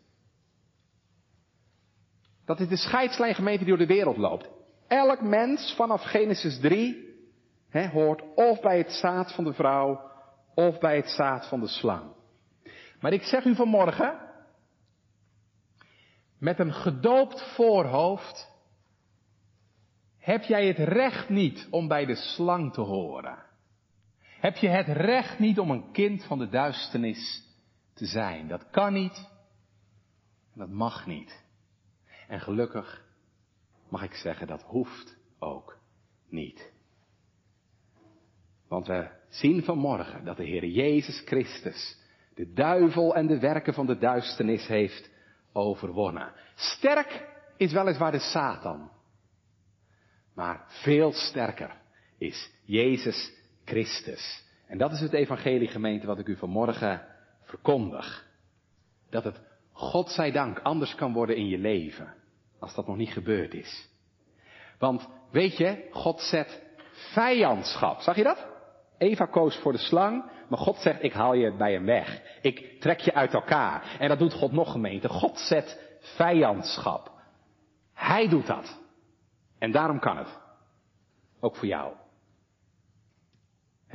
Dat 2.45 2.61
is 2.61 2.69
de 2.69 2.77
scheidslijn 2.77 3.35
gemeente 3.35 3.65
die 3.65 3.77
door 3.77 3.87
de 3.87 3.95
wereld 3.95 4.17
loopt. 4.17 4.49
Elk 4.89 5.21
mens 5.21 5.75
vanaf 5.77 6.03
Genesis 6.03 6.61
3 6.61 7.11
hoort 7.71 8.23
of 8.35 8.61
bij 8.61 8.79
het 8.79 8.93
zaad 8.93 9.35
van 9.35 9.45
de 9.45 9.53
vrouw 9.53 10.11
of 10.55 10.79
bij 10.79 10.97
het 10.97 11.11
zaad 11.11 11.49
van 11.49 11.61
de 11.61 11.69
slang. 11.69 12.13
Maar 13.01 13.13
ik 13.13 13.23
zeg 13.23 13.45
u 13.45 13.55
vanmorgen, 13.55 14.19
met 16.39 16.59
een 16.59 16.73
gedoopt 16.73 17.55
voorhoofd 17.55 18.51
heb 20.19 20.43
jij 20.43 20.67
het 20.67 20.79
recht 20.79 21.29
niet 21.29 21.69
om 21.71 21.89
bij 21.89 22.05
de 22.05 22.15
slang 22.15 22.73
te 22.73 22.81
horen. 22.81 23.51
Heb 24.43 24.57
je 24.57 24.69
het 24.69 24.87
recht 24.87 25.39
niet 25.39 25.59
om 25.59 25.71
een 25.71 25.93
kind 25.93 26.25
van 26.25 26.39
de 26.39 26.49
duisternis 26.49 27.43
te 27.95 28.07
zijn. 28.07 28.49
Dat 28.49 28.71
kan 28.71 28.93
niet 28.93 29.29
en 30.53 30.59
dat 30.59 30.69
mag 30.69 31.07
niet. 31.07 31.45
En 32.29 32.41
gelukkig 32.41 33.05
mag 33.89 34.03
ik 34.03 34.15
zeggen, 34.15 34.47
dat 34.47 34.63
hoeft 34.63 35.17
ook 35.39 35.79
niet. 36.29 36.73
Want 38.69 38.87
we 38.87 39.11
zien 39.29 39.65
vanmorgen 39.65 40.25
dat 40.25 40.37
de 40.37 40.45
Heer 40.45 40.67
Jezus 40.67 41.23
Christus 41.25 41.99
de 42.35 42.53
duivel 42.53 43.15
en 43.15 43.27
de 43.27 43.39
werken 43.39 43.75
van 43.75 43.87
de 43.87 43.99
duisternis 43.99 44.67
heeft 44.67 45.11
overwonnen. 45.53 46.33
Sterk 46.55 47.29
is 47.57 47.73
weliswaar 47.73 48.13
de 48.13 48.19
Satan. 48.19 48.91
Maar 50.35 50.65
veel 50.67 51.13
sterker 51.13 51.81
is 52.19 52.51
Jezus 52.65 53.41
Christus. 53.73 54.45
En 54.67 54.79
dat 54.79 54.93
is 54.93 55.01
het 55.01 55.13
evangelie 55.13 55.69
gemeente 55.69 56.07
wat 56.07 56.19
ik 56.19 56.27
u 56.27 56.37
vanmorgen 56.37 57.07
verkondig. 57.43 58.27
Dat 59.11 59.25
het, 59.25 59.41
God 59.73 60.11
zij 60.11 60.31
dank, 60.31 60.59
anders 60.59 60.95
kan 60.95 61.13
worden 61.13 61.37
in 61.37 61.49
je 61.49 61.59
leven. 61.59 62.15
Als 62.59 62.75
dat 62.75 62.87
nog 62.87 62.97
niet 62.97 63.13
gebeurd 63.13 63.55
is. 63.55 63.89
Want 64.79 65.09
weet 65.31 65.57
je, 65.57 65.89
God 65.91 66.21
zet 66.21 66.63
vijandschap. 66.93 68.01
Zag 68.01 68.17
je 68.17 68.23
dat? 68.23 68.47
Eva 68.99 69.27
koos 69.27 69.57
voor 69.57 69.73
de 69.73 69.79
slang, 69.79 70.25
maar 70.49 70.59
God 70.59 70.77
zegt, 70.77 71.03
ik 71.03 71.13
haal 71.13 71.35
je 71.35 71.57
bij 71.57 71.73
hem 71.73 71.85
weg. 71.85 72.23
Ik 72.41 72.81
trek 72.81 73.01
je 73.01 73.15
uit 73.15 73.35
elkaar. 73.35 73.97
En 73.99 74.09
dat 74.09 74.19
doet 74.19 74.33
God 74.33 74.53
nog 74.53 74.73
gemeente. 74.73 75.09
God 75.09 75.39
zet 75.39 75.99
vijandschap. 76.01 77.11
Hij 77.95 78.29
doet 78.29 78.47
dat. 78.47 78.81
En 79.59 79.71
daarom 79.71 79.99
kan 79.99 80.17
het. 80.17 80.39
Ook 81.41 81.57
voor 81.57 81.69
jou. 81.69 82.01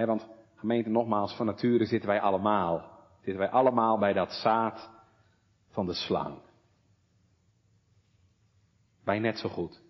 Want 0.06 0.28
gemeente 0.56 0.90
nogmaals, 0.90 1.36
van 1.36 1.46
nature 1.46 1.86
zitten 1.86 2.10
wij 2.10 2.22
allemaal. 2.22 2.98
Zitten 3.16 3.38
wij 3.38 3.50
allemaal 3.50 3.98
bij 3.98 4.14
dat 4.14 4.32
zaad 4.32 4.90
van 5.70 5.86
de 5.86 5.94
slang. 5.94 6.42
Wij 9.04 9.20
net 9.20 9.38
zo 9.38 9.50
goed. 9.50 9.82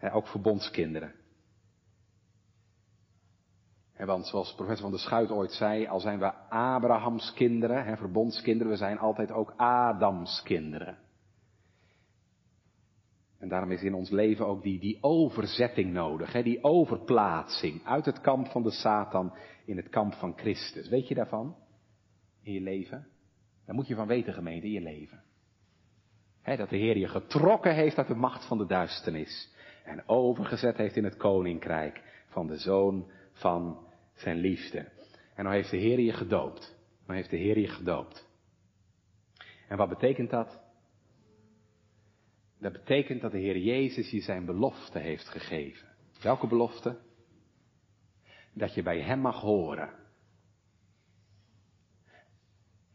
Ook 0.00 0.26
verbondskinderen. 0.26 1.14
Want 3.96 4.26
zoals 4.26 4.54
professor 4.54 4.82
van 4.82 4.90
der 4.90 5.00
Schuit 5.00 5.30
ooit 5.30 5.52
zei, 5.52 5.86
al 5.86 6.00
zijn 6.00 6.18
we 6.18 6.34
Abrahams 6.48 7.32
kinderen, 7.32 7.96
verbondskinderen, 7.96 8.72
we 8.72 8.78
zijn 8.78 8.98
altijd 8.98 9.30
ook 9.30 9.54
Adams 9.56 10.42
kinderen. 10.42 10.98
En 13.38 13.48
daarom 13.48 13.70
is 13.70 13.82
in 13.82 13.94
ons 13.94 14.10
leven 14.10 14.46
ook 14.46 14.62
die, 14.62 14.80
die 14.80 14.98
overzetting 15.00 15.92
nodig, 15.92 16.32
hè, 16.32 16.42
die 16.42 16.64
overplaatsing 16.64 17.84
uit 17.84 18.04
het 18.04 18.20
kamp 18.20 18.46
van 18.46 18.62
de 18.62 18.70
Satan 18.70 19.32
in 19.64 19.76
het 19.76 19.88
kamp 19.88 20.14
van 20.14 20.32
Christus. 20.36 20.88
Weet 20.88 21.08
je 21.08 21.14
daarvan? 21.14 21.56
In 22.42 22.52
je 22.52 22.60
leven? 22.60 23.06
Daar 23.66 23.74
moet 23.74 23.86
je 23.86 23.94
van 23.94 24.06
weten, 24.06 24.32
gemeente, 24.32 24.66
in 24.66 24.72
je 24.72 24.80
leven. 24.80 25.22
Hè, 26.42 26.56
dat 26.56 26.68
de 26.68 26.76
Heer 26.76 26.98
je 26.98 27.08
getrokken 27.08 27.74
heeft 27.74 27.98
uit 27.98 28.06
de 28.06 28.14
macht 28.14 28.46
van 28.46 28.58
de 28.58 28.66
duisternis 28.66 29.54
en 29.84 30.08
overgezet 30.08 30.76
heeft 30.76 30.96
in 30.96 31.04
het 31.04 31.16
koninkrijk 31.16 32.02
van 32.26 32.46
de 32.46 32.56
Zoon 32.56 33.10
van 33.32 33.86
zijn 34.14 34.36
liefde. 34.36 34.78
En 35.34 35.44
nou 35.44 35.56
heeft 35.56 35.70
de 35.70 35.76
Heer 35.76 36.00
je 36.00 36.12
gedoopt. 36.12 36.76
Nou 37.06 37.18
heeft 37.18 37.30
de 37.30 37.36
Heer 37.36 37.58
je 37.58 37.68
gedoopt. 37.68 38.28
En 39.68 39.76
wat 39.76 39.88
betekent 39.88 40.30
dat? 40.30 40.60
Dat 42.60 42.72
betekent 42.72 43.20
dat 43.20 43.32
de 43.32 43.38
Heer 43.38 43.58
Jezus 43.58 44.10
je 44.10 44.20
zijn 44.20 44.44
belofte 44.44 44.98
heeft 44.98 45.28
gegeven. 45.28 45.88
Welke 46.22 46.46
belofte? 46.46 47.00
Dat 48.52 48.74
je 48.74 48.82
bij 48.82 49.00
Hem 49.00 49.20
mag 49.20 49.40
horen. 49.40 49.94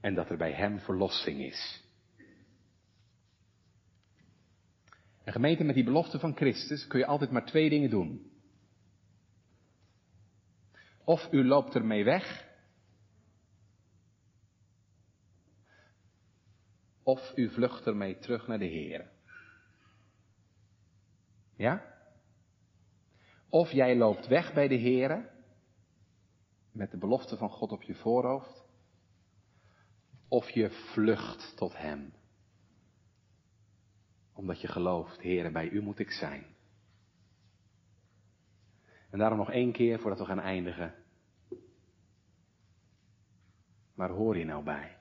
En 0.02 0.14
dat 0.14 0.30
er 0.30 0.38
bij 0.38 0.54
Hem 0.54 0.80
verlossing 0.80 1.42
is. 1.42 1.84
En 5.24 5.34
gemeente 5.34 5.64
met 5.64 5.76
die 5.76 5.84
belofte 5.84 6.20
van 6.20 6.36
Christus 6.36 6.88
kun 6.88 7.00
je 7.00 7.06
altijd 7.06 7.32
maar 7.32 7.46
twee 7.46 7.70
dingen 7.70 7.90
doen. 7.90 8.32
Of 11.04 11.28
u 11.32 11.46
loopt 11.46 11.76
ermee 11.76 12.04
weg. 12.04 12.52
Of 17.04 17.32
u 17.36 17.50
vlucht 17.50 17.86
ermee 17.86 18.18
terug 18.18 18.48
naar 18.48 18.60
de 18.60 18.66
Heer. 18.66 19.13
Ja? 21.56 21.92
Of 23.50 23.72
jij 23.72 23.96
loopt 23.98 24.28
weg 24.28 24.54
bij 24.54 24.68
de 24.68 24.80
Here 24.80 25.32
met 26.72 26.92
de 26.92 26.98
belofte 26.98 27.38
van 27.38 27.50
God 27.50 27.72
op 27.72 27.82
je 27.82 27.96
voorhoofd. 27.96 28.64
Of 30.28 30.50
je 30.50 30.70
vlucht 30.70 31.54
tot 31.58 31.78
Hem. 31.78 32.14
Omdat 34.34 34.62
je 34.62 34.68
gelooft, 34.68 35.22
Heere, 35.22 35.52
bij 35.52 35.70
U 35.70 35.82
moet 35.82 36.00
ik 36.00 36.12
zijn. 36.12 36.46
En 39.10 39.20
daarom 39.20 39.38
nog 39.38 39.52
één 39.52 39.72
keer 39.72 40.00
voordat 40.00 40.20
we 40.20 40.26
gaan 40.26 40.40
eindigen. 40.40 40.96
Waar 43.94 44.10
hoor 44.10 44.38
je 44.38 44.46
nou 44.46 44.64
bij? 44.64 44.98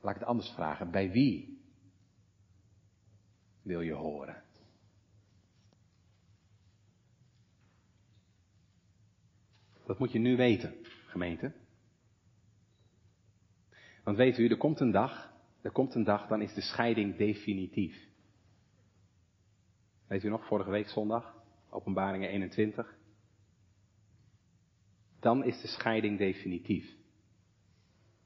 Laat 0.00 0.14
ik 0.14 0.20
het 0.20 0.28
anders 0.28 0.50
vragen. 0.50 0.90
Bij 0.90 1.10
wie 1.10 1.53
wil 3.64 3.80
je 3.80 3.92
horen. 3.92 4.42
Dat 9.86 9.98
moet 9.98 10.12
je 10.12 10.18
nu 10.18 10.36
weten, 10.36 10.74
gemeente. 11.06 11.52
Want 14.04 14.16
weet 14.16 14.38
u, 14.38 14.48
er 14.48 14.56
komt 14.56 14.80
een 14.80 14.90
dag, 14.90 15.32
er 15.62 15.70
komt 15.70 15.94
een 15.94 16.04
dag, 16.04 16.26
dan 16.26 16.42
is 16.42 16.54
de 16.54 16.60
scheiding 16.60 17.16
definitief. 17.16 18.08
Weet 20.06 20.24
u 20.24 20.28
nog, 20.28 20.46
vorige 20.46 20.70
week 20.70 20.88
zondag, 20.88 21.34
openbaringen 21.70 22.28
21. 22.28 22.96
Dan 25.20 25.44
is 25.44 25.60
de 25.60 25.68
scheiding 25.68 26.18
definitief. 26.18 26.96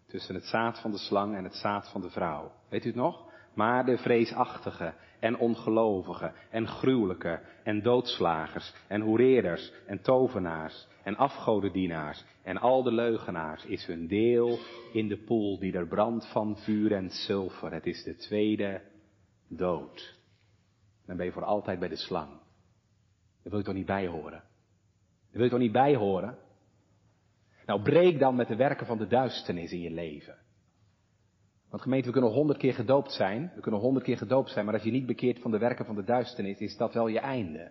Tussen 0.06 0.34
het 0.34 0.44
zaad 0.44 0.80
van 0.80 0.90
de 0.90 0.98
slang 0.98 1.36
en 1.36 1.44
het 1.44 1.54
zaad 1.54 1.90
van 1.90 2.00
de 2.00 2.10
vrouw. 2.10 2.52
Weet 2.68 2.84
u 2.84 2.86
het 2.86 2.96
nog? 2.96 3.27
Maar 3.58 3.84
de 3.84 3.98
vreesachtige 3.98 4.94
en 5.20 5.38
ongelovigen 5.38 6.32
en 6.50 6.66
gruwelijke 6.66 7.40
en 7.62 7.82
doodslagers 7.82 8.74
en 8.88 9.00
hoereerders 9.00 9.72
en 9.86 10.00
tovenaars 10.00 10.86
en 11.02 11.16
afgodendienaars 11.16 12.24
en 12.42 12.58
al 12.58 12.82
de 12.82 12.92
leugenaars 12.92 13.64
is 13.64 13.86
hun 13.86 14.06
deel 14.06 14.58
in 14.92 15.08
de 15.08 15.16
poel 15.16 15.58
die 15.58 15.72
er 15.72 15.86
brandt 15.86 16.32
van 16.32 16.56
vuur 16.56 16.92
en 16.92 17.10
zilver. 17.10 17.72
Het 17.72 17.86
is 17.86 18.02
de 18.04 18.16
tweede 18.16 18.82
dood. 19.48 20.18
Dan 21.06 21.16
ben 21.16 21.26
je 21.26 21.32
voor 21.32 21.44
altijd 21.44 21.78
bij 21.78 21.88
de 21.88 21.96
slang. 21.96 22.30
Daar 22.30 23.50
wil 23.50 23.58
je 23.58 23.64
toch 23.64 23.74
niet 23.74 23.86
bij 23.86 24.06
horen? 24.06 24.30
Daar 24.30 25.30
wil 25.30 25.44
je 25.44 25.50
toch 25.50 25.58
niet 25.58 25.72
bij 25.72 25.94
horen? 25.94 26.38
Nou, 27.66 27.82
breek 27.82 28.18
dan 28.18 28.36
met 28.36 28.48
de 28.48 28.56
werken 28.56 28.86
van 28.86 28.98
de 28.98 29.06
duisternis 29.06 29.72
in 29.72 29.80
je 29.80 29.90
leven. 29.90 30.38
Want 31.70 31.82
gemeente, 31.82 32.06
we 32.06 32.12
kunnen 32.12 32.30
honderd 32.30 32.58
keer 32.58 32.74
gedoopt 32.74 33.12
zijn. 33.12 33.52
We 33.54 33.60
kunnen 33.60 33.80
honderd 33.80 34.04
keer 34.04 34.16
gedoopt 34.16 34.50
zijn. 34.50 34.64
Maar 34.64 34.74
als 34.74 34.82
je 34.82 34.90
niet 34.90 35.06
bekeert 35.06 35.40
van 35.40 35.50
de 35.50 35.58
werken 35.58 35.84
van 35.84 35.94
de 35.94 36.04
duisternis, 36.04 36.58
is 36.58 36.76
dat 36.76 36.94
wel 36.94 37.08
je 37.08 37.18
einde. 37.18 37.70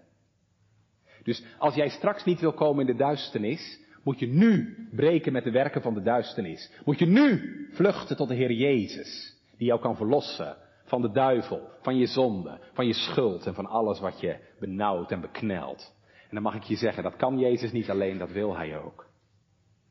Dus 1.24 1.43
als 1.58 1.76
jij 1.76 1.89
straks 1.89 2.24
niet 2.24 2.39
wil 2.39 2.54
komen 2.54 2.88
in 2.88 2.91
de 2.91 3.04
duisternis, 3.04 3.80
moet 4.04 4.20
je 4.20 4.28
nu 4.28 4.76
breken 4.91 5.34
met 5.34 5.43
de 5.43 5.52
werken 5.52 5.82
van 5.82 5.93
de 5.93 6.02
duisternis. 6.02 6.72
Moet 6.86 7.00
je 7.00 7.06
nu 7.06 7.68
vluchten 7.72 8.16
tot 8.16 8.28
de 8.28 8.36
Heer 8.36 8.52
Jezus. 8.52 9.36
Die 9.58 9.68
jou 9.68 9.82
kan 9.82 9.95
verlossen 9.95 10.58
van 10.84 11.02
de 11.02 11.12
duivel, 11.12 11.70
van 11.82 11.98
je 11.98 12.06
zonde, 12.06 12.60
van 12.74 12.88
je 12.88 12.93
schuld 12.93 13.45
en 13.45 13.54
van 13.54 13.66
alles 13.66 14.00
wat 14.00 14.20
je 14.20 14.39
benauwt 14.60 15.12
en 15.12 15.22
beknelt. 15.22 15.95
En 16.04 16.30
dan 16.34 16.41
mag 16.41 16.56
ik 16.56 16.64
je 16.64 16.76
zeggen, 16.76 17.04
dat 17.04 17.16
kan 17.16 17.39
Jezus 17.39 17.72
niet 17.72 17.89
alleen, 17.89 18.18
dat 18.18 18.32
wil 18.32 18.56
Hij 18.56 18.80
ook. 18.80 19.08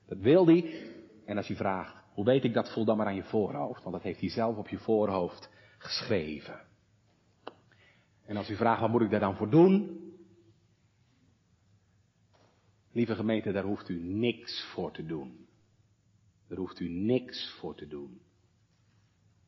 Dat 0.08 0.18
wil 0.18 0.46
Hij. 0.46 0.90
En 1.26 1.36
als 1.36 1.46
je 1.46 1.56
vraagt, 1.56 1.94
hoe 2.16 2.24
weet 2.24 2.44
ik 2.44 2.54
dat, 2.54 2.72
voel 2.72 2.84
dan 2.84 2.96
maar 2.96 3.06
aan 3.06 3.14
je 3.14 3.22
voorhoofd, 3.22 3.82
want 3.82 3.94
dat 3.94 4.04
heeft 4.04 4.20
Hij 4.20 4.28
zelf 4.28 4.56
op 4.56 4.68
je 4.68 4.78
voorhoofd 4.78 5.50
geschreven. 5.78 6.60
En 8.24 8.36
als 8.36 8.50
u 8.50 8.56
vraagt, 8.56 8.80
wat 8.80 8.90
moet 8.90 9.02
ik 9.02 9.10
daar 9.10 9.20
dan 9.20 9.36
voor 9.36 9.50
doen? 9.50 10.00
Lieve 12.92 13.14
gemeente, 13.14 13.52
daar 13.52 13.64
hoeft 13.64 13.88
u 13.88 14.02
niks 14.02 14.64
voor 14.72 14.92
te 14.92 15.06
doen. 15.06 15.46
Daar 16.48 16.58
hoeft 16.58 16.80
u 16.80 16.88
niks 16.88 17.56
voor 17.60 17.74
te 17.74 17.86
doen. 17.86 18.20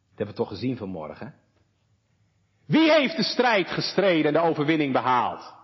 Dat 0.08 0.16
hebben 0.16 0.34
we 0.34 0.40
toch 0.40 0.48
gezien 0.48 0.76
vanmorgen. 0.76 1.34
Wie 2.64 2.92
heeft 2.92 3.16
de 3.16 3.22
strijd 3.22 3.68
gestreden 3.68 4.26
en 4.26 4.32
de 4.32 4.48
overwinning 4.48 4.92
behaald? 4.92 5.54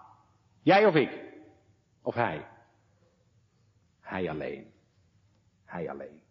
Jij 0.62 0.86
of 0.86 0.94
ik? 0.94 1.24
Of 2.02 2.14
hij? 2.14 2.46
Hij 4.00 4.30
alleen. 4.30 4.72
Hij 5.64 5.90
alleen. 5.90 6.23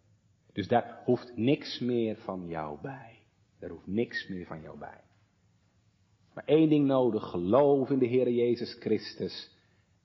Dus 0.54 0.68
daar 0.68 1.02
hoeft 1.04 1.36
niks 1.36 1.78
meer 1.78 2.16
van 2.16 2.48
jou 2.48 2.80
bij. 2.80 3.18
Daar 3.58 3.70
hoeft 3.70 3.86
niks 3.86 4.28
meer 4.28 4.46
van 4.46 4.60
jou 4.60 4.78
bij. 4.78 5.00
Maar 6.34 6.44
één 6.44 6.68
ding 6.68 6.86
nodig, 6.86 7.30
geloof 7.30 7.90
in 7.90 7.98
de 7.98 8.06
Heer 8.06 8.30
Jezus 8.30 8.76
Christus 8.80 9.50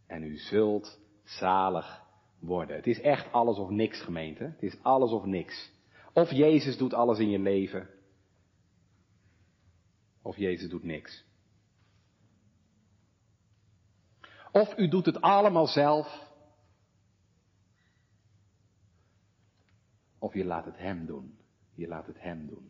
en 0.07 0.23
u 0.23 0.37
zult 0.37 0.99
zalig 1.23 2.03
worden. 2.39 2.75
Het 2.75 2.87
is 2.87 3.01
echt 3.01 3.31
alles 3.31 3.57
of 3.57 3.69
niks 3.69 4.01
gemeente. 4.01 4.43
Het 4.43 4.63
is 4.63 4.83
alles 4.83 5.11
of 5.11 5.25
niks. 5.25 5.71
Of 6.13 6.31
Jezus 6.31 6.77
doet 6.77 6.93
alles 6.93 7.19
in 7.19 7.29
je 7.29 7.39
leven, 7.39 7.89
of 10.21 10.37
Jezus 10.37 10.69
doet 10.69 10.83
niks. 10.83 11.23
Of 14.51 14.77
u 14.77 14.87
doet 14.87 15.05
het 15.05 15.21
allemaal 15.21 15.67
zelf. 15.67 16.28
Of 20.19 20.33
je 20.33 20.45
laat 20.45 20.65
het 20.65 20.77
Hem 20.77 21.05
doen. 21.05 21.37
Je 21.75 21.87
laat 21.87 22.07
het 22.07 22.21
Hem 22.21 22.47
doen. 22.47 22.69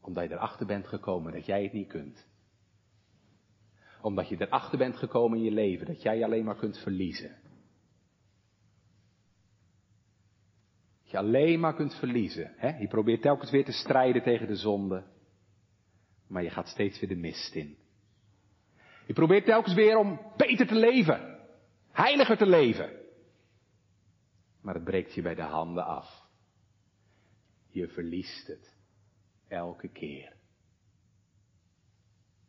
Omdat 0.00 0.28
je 0.28 0.34
erachter 0.34 0.66
bent 0.66 0.86
gekomen 0.86 1.32
dat 1.32 1.46
jij 1.46 1.62
het 1.62 1.72
niet 1.72 1.88
kunt. 1.88 2.26
Omdat 4.02 4.28
je 4.28 4.36
erachter 4.40 4.78
bent 4.78 4.96
gekomen 4.96 5.38
in 5.38 5.44
je 5.44 5.50
leven 5.50 5.86
dat 5.86 6.02
jij 6.02 6.24
alleen 6.24 6.44
maar 6.44 6.56
kunt 6.56 6.78
verliezen. 6.78 7.36
Dat 11.02 11.10
je 11.10 11.18
alleen 11.18 11.60
maar 11.60 11.74
kunt 11.74 11.94
verliezen. 11.94 12.52
Hè? 12.56 12.78
Je 12.78 12.88
probeert 12.88 13.22
telkens 13.22 13.50
weer 13.50 13.64
te 13.64 13.72
strijden 13.72 14.22
tegen 14.22 14.46
de 14.46 14.56
zonde. 14.56 15.04
Maar 16.26 16.42
je 16.42 16.50
gaat 16.50 16.68
steeds 16.68 17.00
weer 17.00 17.08
de 17.08 17.16
mist 17.16 17.54
in. 17.54 17.76
Je 19.06 19.12
probeert 19.12 19.44
telkens 19.44 19.74
weer 19.74 19.96
om 19.96 20.20
beter 20.36 20.66
te 20.66 20.74
leven. 20.74 21.38
Heiliger 21.90 22.36
te 22.36 22.46
leven. 22.46 22.90
Maar 24.68 24.76
het 24.76 24.86
breekt 24.86 25.14
je 25.14 25.22
bij 25.22 25.34
de 25.34 25.42
handen 25.42 25.84
af. 25.84 26.26
Je 27.68 27.88
verliest 27.88 28.46
het. 28.46 28.76
Elke 29.46 29.88
keer. 29.88 30.36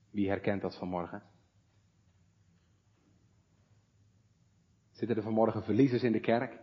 Wie 0.09 0.29
herkent 0.29 0.61
dat 0.61 0.77
vanmorgen? 0.77 1.23
Zitten 4.91 5.17
er 5.17 5.23
vanmorgen 5.23 5.63
verliezers 5.63 6.03
in 6.03 6.11
de 6.11 6.19
kerk? 6.19 6.59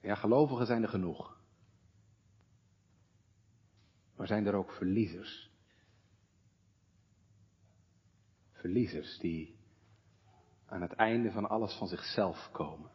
Ja, 0.00 0.14
gelovigen 0.14 0.66
zijn 0.66 0.82
er 0.82 0.88
genoeg. 0.88 1.40
Maar 4.16 4.26
zijn 4.26 4.46
er 4.46 4.54
ook 4.54 4.72
verliezers? 4.72 5.50
Verliezers 8.56 9.18
die 9.18 9.56
aan 10.66 10.82
het 10.82 10.92
einde 10.92 11.30
van 11.30 11.48
alles 11.48 11.74
van 11.78 11.88
zichzelf 11.88 12.48
komen. 12.52 12.90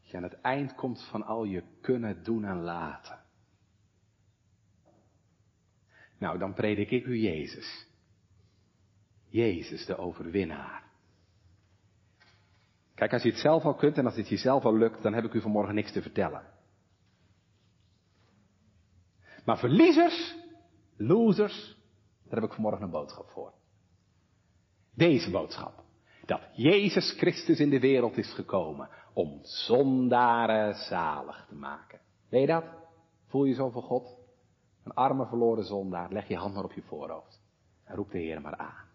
Dat 0.00 0.10
je 0.10 0.16
aan 0.16 0.22
het 0.22 0.40
eind 0.40 0.74
komt 0.74 1.08
van 1.10 1.22
al 1.22 1.44
je 1.44 1.62
kunnen 1.80 2.22
doen 2.24 2.44
en 2.44 2.60
laten. 2.60 3.20
Nou, 6.18 6.38
dan 6.38 6.54
predik 6.54 6.90
ik 6.90 7.06
u 7.06 7.16
Jezus. 7.16 7.86
Jezus, 9.28 9.86
de 9.86 9.96
overwinnaar. 9.96 10.90
Kijk, 12.94 13.12
als 13.12 13.22
je 13.22 13.30
het 13.30 13.40
zelf 13.40 13.64
al 13.64 13.74
kunt 13.74 13.98
en 13.98 14.06
als 14.06 14.16
het 14.16 14.28
jezelf 14.28 14.64
al 14.64 14.76
lukt, 14.76 15.02
dan 15.02 15.14
heb 15.14 15.24
ik 15.24 15.32
u 15.32 15.40
vanmorgen 15.40 15.74
niks 15.74 15.92
te 15.92 16.02
vertellen. 16.02 16.44
Maar 19.44 19.58
verliezers, 19.58 20.36
losers, 20.96 21.76
daar 22.24 22.40
heb 22.40 22.48
ik 22.48 22.52
vanmorgen 22.52 22.82
een 22.82 22.90
boodschap 22.90 23.30
voor. 23.30 23.52
Deze 24.94 25.30
boodschap. 25.30 25.84
Dat 26.26 26.40
Jezus 26.52 27.12
Christus 27.12 27.60
in 27.60 27.70
de 27.70 27.80
wereld 27.80 28.16
is 28.16 28.32
gekomen 28.32 28.88
om 29.12 29.38
zondaren 29.42 30.74
zalig 30.74 31.46
te 31.48 31.54
maken. 31.54 32.00
Weet 32.28 32.40
je 32.40 32.46
dat? 32.46 32.64
Voel 33.26 33.44
je 33.44 33.54
zo 33.54 33.70
voor 33.70 33.82
God? 33.82 34.18
Een 34.84 34.94
arme 34.94 35.26
verloren 35.26 35.64
zondaar, 35.64 36.12
leg 36.12 36.28
je 36.28 36.36
hand 36.36 36.54
maar 36.54 36.64
op 36.64 36.72
je 36.72 36.82
voorhoofd. 36.82 37.40
En 37.84 37.96
roep 37.96 38.10
de 38.10 38.18
Heer 38.18 38.40
maar 38.40 38.56
aan. 38.56 38.90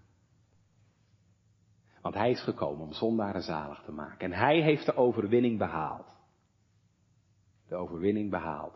Want 2.01 2.15
hij 2.15 2.31
is 2.31 2.43
gekomen 2.43 2.85
om 2.85 2.93
zondaren 2.93 3.41
zalig 3.41 3.81
te 3.83 3.91
maken. 3.91 4.31
En 4.31 4.39
hij 4.39 4.61
heeft 4.61 4.85
de 4.85 4.95
overwinning 4.95 5.57
behaald. 5.57 6.17
De 7.67 7.75
overwinning 7.75 8.29
behaald. 8.29 8.73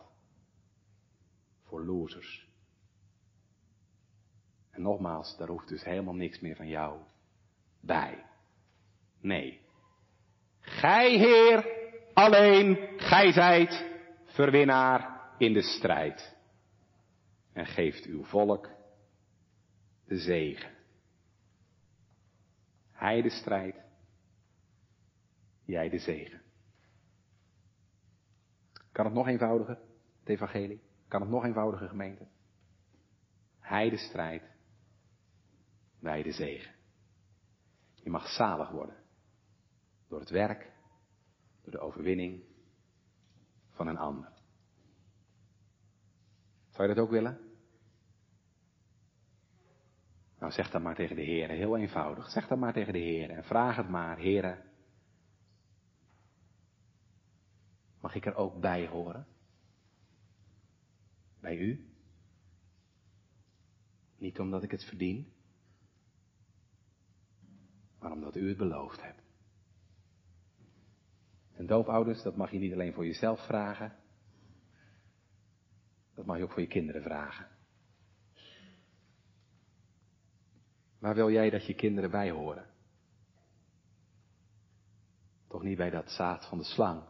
Voor 1.63 1.85
losers. 1.85 2.49
En 4.71 4.81
nogmaals, 4.81 5.37
daar 5.37 5.47
hoeft 5.47 5.67
dus 5.67 5.83
helemaal 5.83 6.13
niks 6.13 6.39
meer 6.39 6.55
van 6.55 6.67
jou 6.67 6.99
bij. 7.81 8.25
Nee. 9.21 9.61
Gij, 10.59 11.17
Heer, 11.17 11.65
alleen, 12.13 12.77
gij 12.97 13.31
zijt 13.31 13.85
verwinnaar 14.25 15.21
in 15.37 15.53
de 15.53 15.61
strijd. 15.61 16.35
En 17.53 17.65
geeft 17.65 18.05
uw 18.05 18.23
volk 18.23 18.69
de 20.05 20.17
zegen. 20.17 20.71
Hij 22.91 23.21
de 23.21 23.29
strijd, 23.29 23.75
jij 25.65 25.89
de 25.89 25.99
zegen. 25.99 26.41
Kan 28.91 29.05
het 29.05 29.13
nog 29.13 29.27
eenvoudiger, 29.27 29.77
het 30.19 30.29
evangelie? 30.29 30.81
Kan 31.07 31.21
het 31.21 31.29
nog 31.29 31.45
eenvoudiger, 31.45 31.87
gemeente? 31.87 32.27
Hij 33.59 33.89
de 33.89 33.97
strijd, 33.97 34.43
wij 35.99 36.23
de 36.23 36.31
zegen. 36.31 36.80
Je 38.03 38.09
mag 38.09 38.27
zalig 38.27 38.69
worden 38.69 38.95
door 40.07 40.19
het 40.19 40.29
werk, 40.29 40.71
door 41.61 41.71
de 41.71 41.79
overwinning 41.79 42.43
van 43.69 43.87
een 43.87 43.97
ander. 43.97 44.31
Zou 46.69 46.87
je 46.87 46.95
dat 46.95 47.03
ook 47.03 47.11
willen? 47.11 47.39
Nou, 50.39 50.51
zeg 50.51 50.71
dat 50.71 50.81
maar 50.81 50.95
tegen 50.95 51.15
de 51.15 51.21
Heer, 51.21 51.49
heel 51.49 51.77
eenvoudig. 51.77 52.29
Zeg 52.29 52.47
dat 52.47 52.57
maar 52.57 52.73
tegen 52.73 52.93
de 52.93 52.99
Heer 52.99 53.29
en 53.29 53.43
vraag 53.43 53.75
het 53.75 53.89
maar, 53.89 54.17
Heer. 54.17 54.65
Mag 57.99 58.15
ik 58.15 58.25
er 58.25 58.35
ook 58.35 58.59
bij 58.59 58.87
horen? 58.87 59.27
Bij 61.39 61.57
u? 61.57 61.89
Niet 64.17 64.39
omdat 64.39 64.63
ik 64.63 64.71
het 64.71 64.83
verdien, 64.83 65.33
maar 68.01 68.11
omdat 68.11 68.35
u 68.35 68.47
het 68.47 68.57
beloofd 68.57 69.01
hebt. 69.01 69.21
En 71.53 71.65
doopouders, 71.65 72.21
dat 72.23 72.35
mag 72.35 72.51
je 72.51 72.59
niet 72.59 72.73
alleen 72.73 72.93
voor 72.93 73.05
jezelf 73.05 73.45
vragen. 73.45 73.95
Dat 76.15 76.25
mag 76.25 76.37
je 76.37 76.43
ook 76.43 76.51
voor 76.51 76.61
je 76.61 76.67
kinderen 76.67 77.01
vragen. 77.01 77.47
Waar 80.99 81.15
wil 81.15 81.31
jij 81.31 81.49
dat 81.49 81.65
je 81.65 81.73
kinderen 81.73 82.11
bij 82.11 82.31
horen? 82.31 82.69
Toch 85.47 85.63
niet 85.63 85.77
bij 85.77 85.89
dat 85.89 86.11
zaad 86.11 86.45
van 86.45 86.57
de 86.57 86.63
slang. 86.63 87.03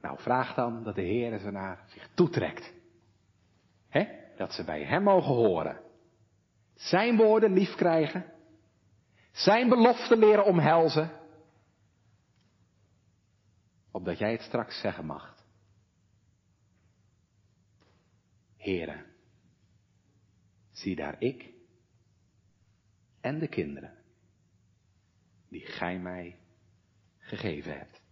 Nou, 0.00 0.18
vraag 0.18 0.54
dan 0.54 0.82
dat 0.82 0.94
de 0.94 1.02
Heer 1.02 1.38
ze 1.38 1.50
naar 1.50 1.84
zich 1.88 2.10
toetrekt. 2.14 2.74
Hè? 3.88 4.06
Dat 4.36 4.52
ze 4.52 4.64
bij 4.64 4.84
Hem 4.84 5.02
mogen 5.02 5.34
horen. 5.34 5.80
Zijn 6.74 7.16
woorden 7.16 7.52
lief 7.52 7.74
krijgen. 7.74 8.39
Zijn 9.42 9.68
beloften 9.68 10.18
leren 10.18 10.44
omhelzen. 10.44 11.10
Opdat 13.90 14.18
jij 14.18 14.32
het 14.32 14.40
straks 14.40 14.80
zeggen 14.80 15.06
mag. 15.06 15.34
Heren, 18.56 19.04
zie 20.70 20.96
daar 20.96 21.16
ik 21.18 21.50
en 23.20 23.38
de 23.38 23.48
kinderen 23.48 23.94
die 25.48 25.66
gij 25.66 25.98
mij 25.98 26.38
gegeven 27.18 27.78
hebt. 27.78 28.02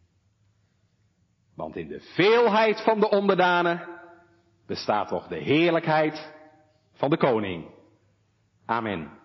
Want 1.54 1.76
in 1.76 1.88
de 1.88 2.00
veelheid 2.00 2.82
van 2.82 3.00
de 3.00 3.10
onderdanen 3.10 3.88
bestaat 4.66 5.08
toch 5.08 5.28
de 5.28 5.38
heerlijkheid 5.38 6.32
van 6.92 7.10
de 7.10 7.16
koning. 7.16 7.70
Amen. 8.64 9.18